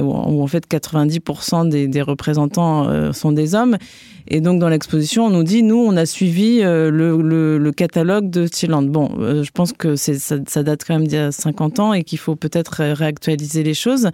[0.00, 3.76] où, en fait 90% des, représentants euh, sont des hommes.
[4.28, 8.48] Et donc dans l'exposition, on nous dit, nous, on a suivi euh, le, catalogue de
[8.50, 8.82] Celant.
[8.82, 12.02] Bon, euh, je pense que ça, date quand même d'il y a 50 ans et
[12.02, 14.06] qu'il faut peut-être réactualiser les choses.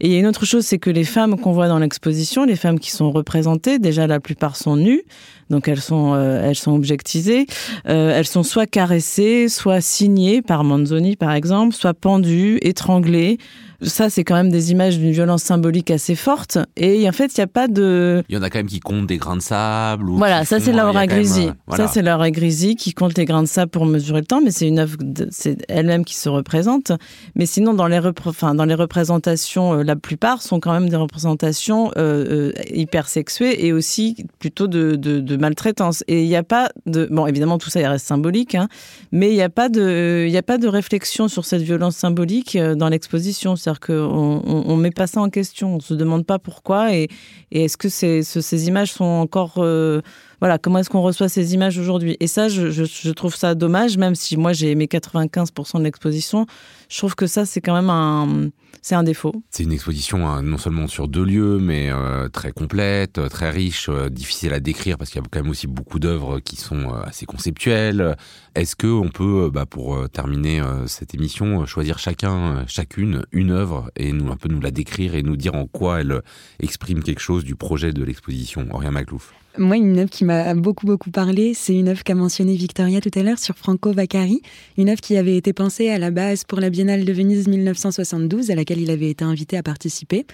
[0.00, 2.44] Et il y a une autre chose, c'est que les femmes qu'on voit dans l'exposition,
[2.44, 5.02] les femmes qui sont représentées, déjà la plupart sont nues.
[5.50, 7.46] Donc elles sont, elles sont objectisées.
[7.84, 13.38] Elles sont soit caressées, soit signées Manzoni par exemple, soit pendues, étranglées
[13.82, 16.58] ça, c'est quand même des images d'une violence symbolique assez forte.
[16.76, 18.22] Et en fait, il n'y a pas de.
[18.28, 20.08] Il y en a quand même qui comptent des grains de sable.
[20.08, 21.50] Ou voilà, ça c'est Laura Grisi.
[21.70, 24.50] Ça c'est Laura Grisi qui compte les grains de sable pour mesurer le temps, mais
[24.50, 24.96] c'est une œuvre,
[25.30, 26.92] c'est elle-même qui se représente.
[27.34, 30.96] Mais sinon, dans les, enfin, dans les représentations, euh, la plupart sont quand même des
[30.96, 36.04] représentations euh, euh, hyper sexuées et aussi plutôt de, de, de maltraitance.
[36.08, 37.08] Et il n'y a pas de.
[37.10, 38.68] Bon, évidemment, tout ça, il reste symbolique, hein,
[39.12, 42.56] mais il n'y a, pas de, y a pas de réflexion sur cette violence symbolique
[42.56, 43.56] dans l'exposition.
[43.64, 47.08] C'est-à-dire qu'on on, met pas ça en question, on se demande pas pourquoi et,
[47.50, 50.02] est-ce que ces, ces, images sont encore euh,
[50.40, 52.16] voilà comment est-ce qu'on reçoit ces images aujourd'hui?
[52.20, 56.46] Et ça je, trouve ça dommage même si moi j'ai aimé 95% de l'exposition
[56.88, 58.50] je trouve que ça c'est quand même un
[58.84, 59.32] c'est un défaut.
[59.50, 63.48] C'est une exposition hein, non seulement sur deux lieux, mais euh, très complète, euh, très
[63.48, 66.56] riche, euh, difficile à décrire parce qu'il y a quand même aussi beaucoup d'œuvres qui
[66.56, 68.14] sont assez conceptuelles.
[68.54, 74.12] Est-ce que on peut, bah, pour terminer cette émission, choisir chacun, chacune une œuvre et
[74.12, 76.20] nous un peu nous la décrire et nous dire en quoi elle
[76.60, 78.66] exprime quelque chose du projet de l'exposition?
[78.70, 82.54] Aurélien Maclouf moi, une œuvre qui m'a beaucoup, beaucoup parlé, c'est une œuvre qu'a mentionnée
[82.54, 84.42] Victoria tout à l'heure sur Franco Vaccari,
[84.76, 88.50] une œuvre qui avait été pensée à la base pour la Biennale de Venise 1972,
[88.50, 90.26] à laquelle il avait été invité à participer,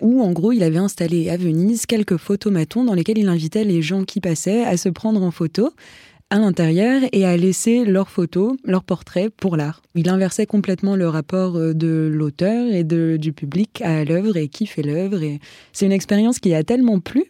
[0.00, 3.82] où en gros, il avait installé à Venise quelques photomatons dans lesquels il invitait les
[3.82, 5.70] gens qui passaient à se prendre en photo
[6.30, 9.82] à l'intérieur et à laisser leurs photos, leurs portraits pour l'art.
[9.94, 14.48] Il inversait complètement le rapport euh, de l'auteur et de, du public à l'œuvre et
[14.48, 15.22] qui fait l'œuvre.
[15.22, 15.40] Et
[15.72, 17.24] c'est une expérience qui a tellement plu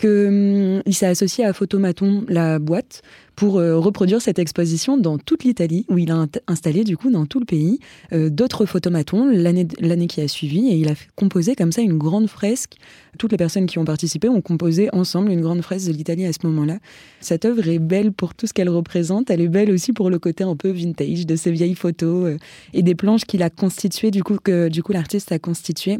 [0.00, 3.02] qu'il hum, s'est associé à Photomaton, la boîte,
[3.36, 7.24] pour euh, reproduire cette exposition dans toute l'Italie, où il a installé du coup dans
[7.24, 7.78] tout le pays
[8.12, 12.28] euh, d'autres photomatons l'année qui a suivi, et il a composé comme ça une grande
[12.28, 12.74] fresque.
[13.18, 16.32] Toutes les personnes qui ont participé ont composé ensemble une grande fresque de l'Italie à
[16.32, 16.78] ce moment-là.
[17.20, 20.18] Cette œuvre est belle pour tout ce qu'elle représente, elle est belle aussi pour le
[20.18, 22.36] côté un peu vintage de ces vieilles photos euh,
[22.74, 25.98] et des planches qu'il a constituées, du coup que du coup l'artiste a constituées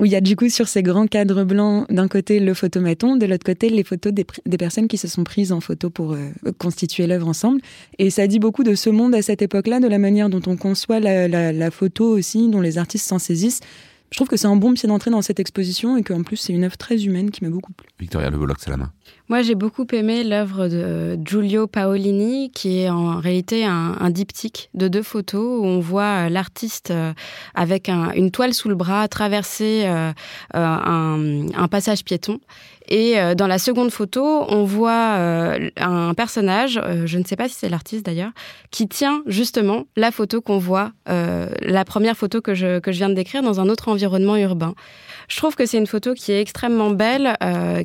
[0.00, 3.16] où il y a du coup sur ces grands cadres blancs, d'un côté le photomaton,
[3.16, 4.24] de l'autre côté les photos des,
[4.58, 7.60] personnes qui se sont prises en photo pour euh, constituer l'œuvre ensemble.
[7.98, 10.56] Et ça dit beaucoup de ce monde à cette époque-là, de la manière dont on
[10.56, 13.60] conçoit la photo aussi, dont les artistes s'en saisissent
[14.12, 16.52] je trouve que c'est un bon pied d'entrée dans cette exposition et qu'en plus c'est
[16.52, 17.88] une œuvre très humaine qui m'a beaucoup plu.
[17.98, 18.92] Victoria Le c'est la main.
[19.28, 24.88] Moi j'ai beaucoup aimé l'œuvre de Giulio Paolini qui est en réalité un, diptyque de
[24.88, 27.14] deux photos où on voit euh, l'artiste euh,
[27.54, 30.12] avec une toile sous le bras traverser euh,
[30.54, 32.40] un, un passage piéton
[32.88, 37.36] et euh, dans la seconde photo, on voit euh, un personnage, euh, je ne sais
[37.36, 38.32] pas si c'est l'artiste d'ailleurs,
[38.70, 43.42] qui tient justement la photo qu'on voit, la première photo que je, viens de décrire
[43.42, 44.74] dans un autre environnement urbain.
[45.28, 47.36] Je trouve que c'est une photo qui est extrêmement belle,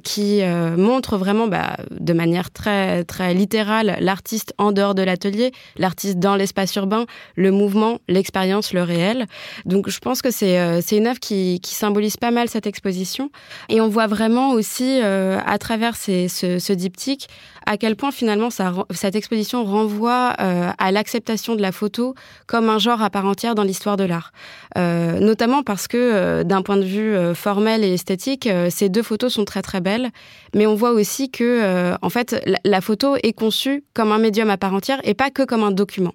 [0.03, 0.41] qui
[0.77, 6.35] montre vraiment bah, de manière très, très littérale l'artiste en dehors de l'atelier, l'artiste dans
[6.35, 7.05] l'espace urbain,
[7.35, 9.27] le mouvement, l'expérience, le réel.
[9.65, 13.29] Donc je pense que c'est c'est une œuvre qui, qui symbolise pas mal cette exposition.
[13.69, 17.27] Et on voit vraiment aussi euh, à travers ce, diptyque
[17.65, 18.49] à quel point finalement
[18.91, 22.15] cette exposition renvoie euh, à l'acceptation de la photo
[22.45, 24.31] comme un genre à part entière dans l'histoire de l'art.
[24.77, 29.43] Euh, notamment parce que d'un point de vue formel et esthétique, ces deux photos sont
[29.43, 30.11] très très belles,
[30.53, 34.57] mais on voit aussi que en fait la photo est conçue comme un médium à
[34.57, 36.13] part entière et pas que comme un document.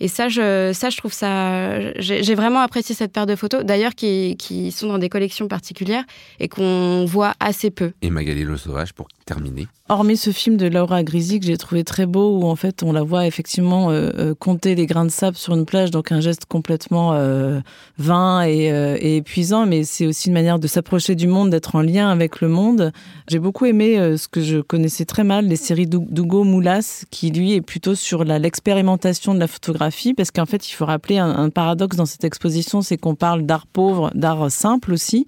[0.00, 1.92] Et ça, je, ça, je trouve ça.
[2.00, 6.04] J'ai vraiment apprécié cette paire de photos, d'ailleurs, qui, qui, sont dans des collections particulières
[6.40, 7.92] et qu'on voit assez peu.
[8.02, 9.66] Et Magali Le Sauvage, pour terminer.
[9.88, 12.92] Hormis ce film de Laura Grisi que j'ai trouvé très beau, où en fait on
[12.92, 16.20] la voit effectivement euh, euh, compter les grains de sable sur une plage, donc un
[16.20, 17.60] geste complètement euh,
[17.98, 21.82] vain et, et, épuisant, mais c'est aussi une manière de s'approcher du monde, d'être en
[21.82, 22.92] lien avec le monde.
[23.28, 27.52] J'ai beaucoup aimé ce que je connaissais très mal, les séries d'Hugo Moulas, qui lui
[27.52, 31.96] est plutôt sur l'expérimentation de la photographie, parce qu'en fait, il faut rappeler un, paradoxe
[31.96, 35.26] dans cette exposition, c'est qu'on parle d'art pauvre, d'art simple aussi,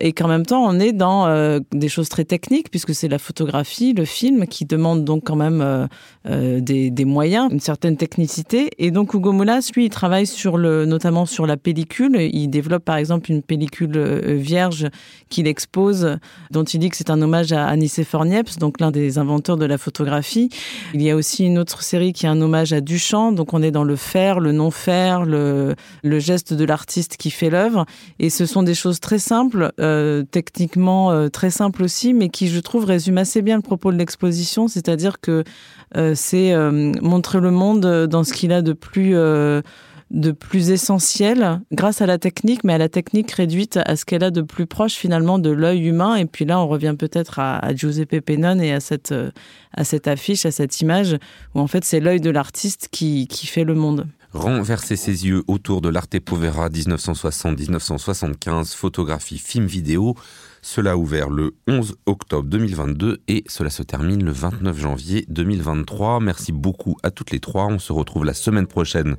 [0.00, 3.18] et qu'en même temps, on est dans euh, des choses très techniques, puisque c'est la
[3.18, 5.86] photographie, le film, qui demande donc quand même euh,
[6.28, 8.70] euh, des, moyens, une certaine technicité.
[8.78, 12.16] Et donc, Hugo Moulas, lui, il travaille sur le, notamment sur la pellicule.
[12.16, 13.96] Il développe, par exemple, une pellicule
[14.36, 14.88] vierge
[15.28, 16.18] qu'il expose,
[16.50, 19.66] dont il dit que c'est un hommage à Anicéphore Niepce, donc l'un des inventeurs de
[19.66, 20.48] la photographie.
[20.92, 23.62] Il y a aussi une autre série qui est un hommage à Duchamp, donc on
[23.62, 27.84] est dans le faire, le non-faire, le, geste de l'artiste qui fait l'œuvre.
[28.18, 29.72] Et ce sont des choses très simples,
[30.30, 33.96] techniquement euh, très simples aussi, mais qui, je trouve, résument assez bien le propos de
[33.96, 35.44] l'exposition, c'est-à-dire que
[35.96, 36.54] euh, c'est
[37.00, 39.14] montrer le monde dans ce qu'il a de plus
[40.10, 44.22] de plus essentiel grâce à la technique, mais à la technique réduite à ce qu'elle
[44.22, 46.14] a de plus proche finalement de l'œil humain.
[46.16, 49.14] Et puis là, on revient peut-être à, Giuseppe Pennon et à cette,
[49.72, 51.16] à cette affiche, à cette image,
[51.54, 55.42] où en fait c'est l'œil de l'artiste qui, qui fait le monde renverser ses yeux
[55.46, 60.14] autour de l'Arte Povera 1960-1975, photographie, film vidéo.
[60.60, 66.20] Cela a ouvert le 11 octobre 2022 et cela se termine le 29 janvier 2023.
[66.20, 67.66] Merci beaucoup à toutes les trois.
[67.66, 69.16] On se retrouve la semaine prochaine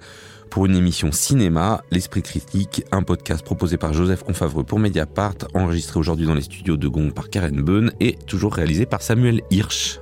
[0.49, 5.99] pour une émission cinéma, L'Esprit Critique, un podcast proposé par Joseph Confavreux pour Mediapart, enregistré
[5.99, 9.99] aujourd'hui dans les studios de Gong par Karen Beun et toujours réalisé par Samuel Hirsch.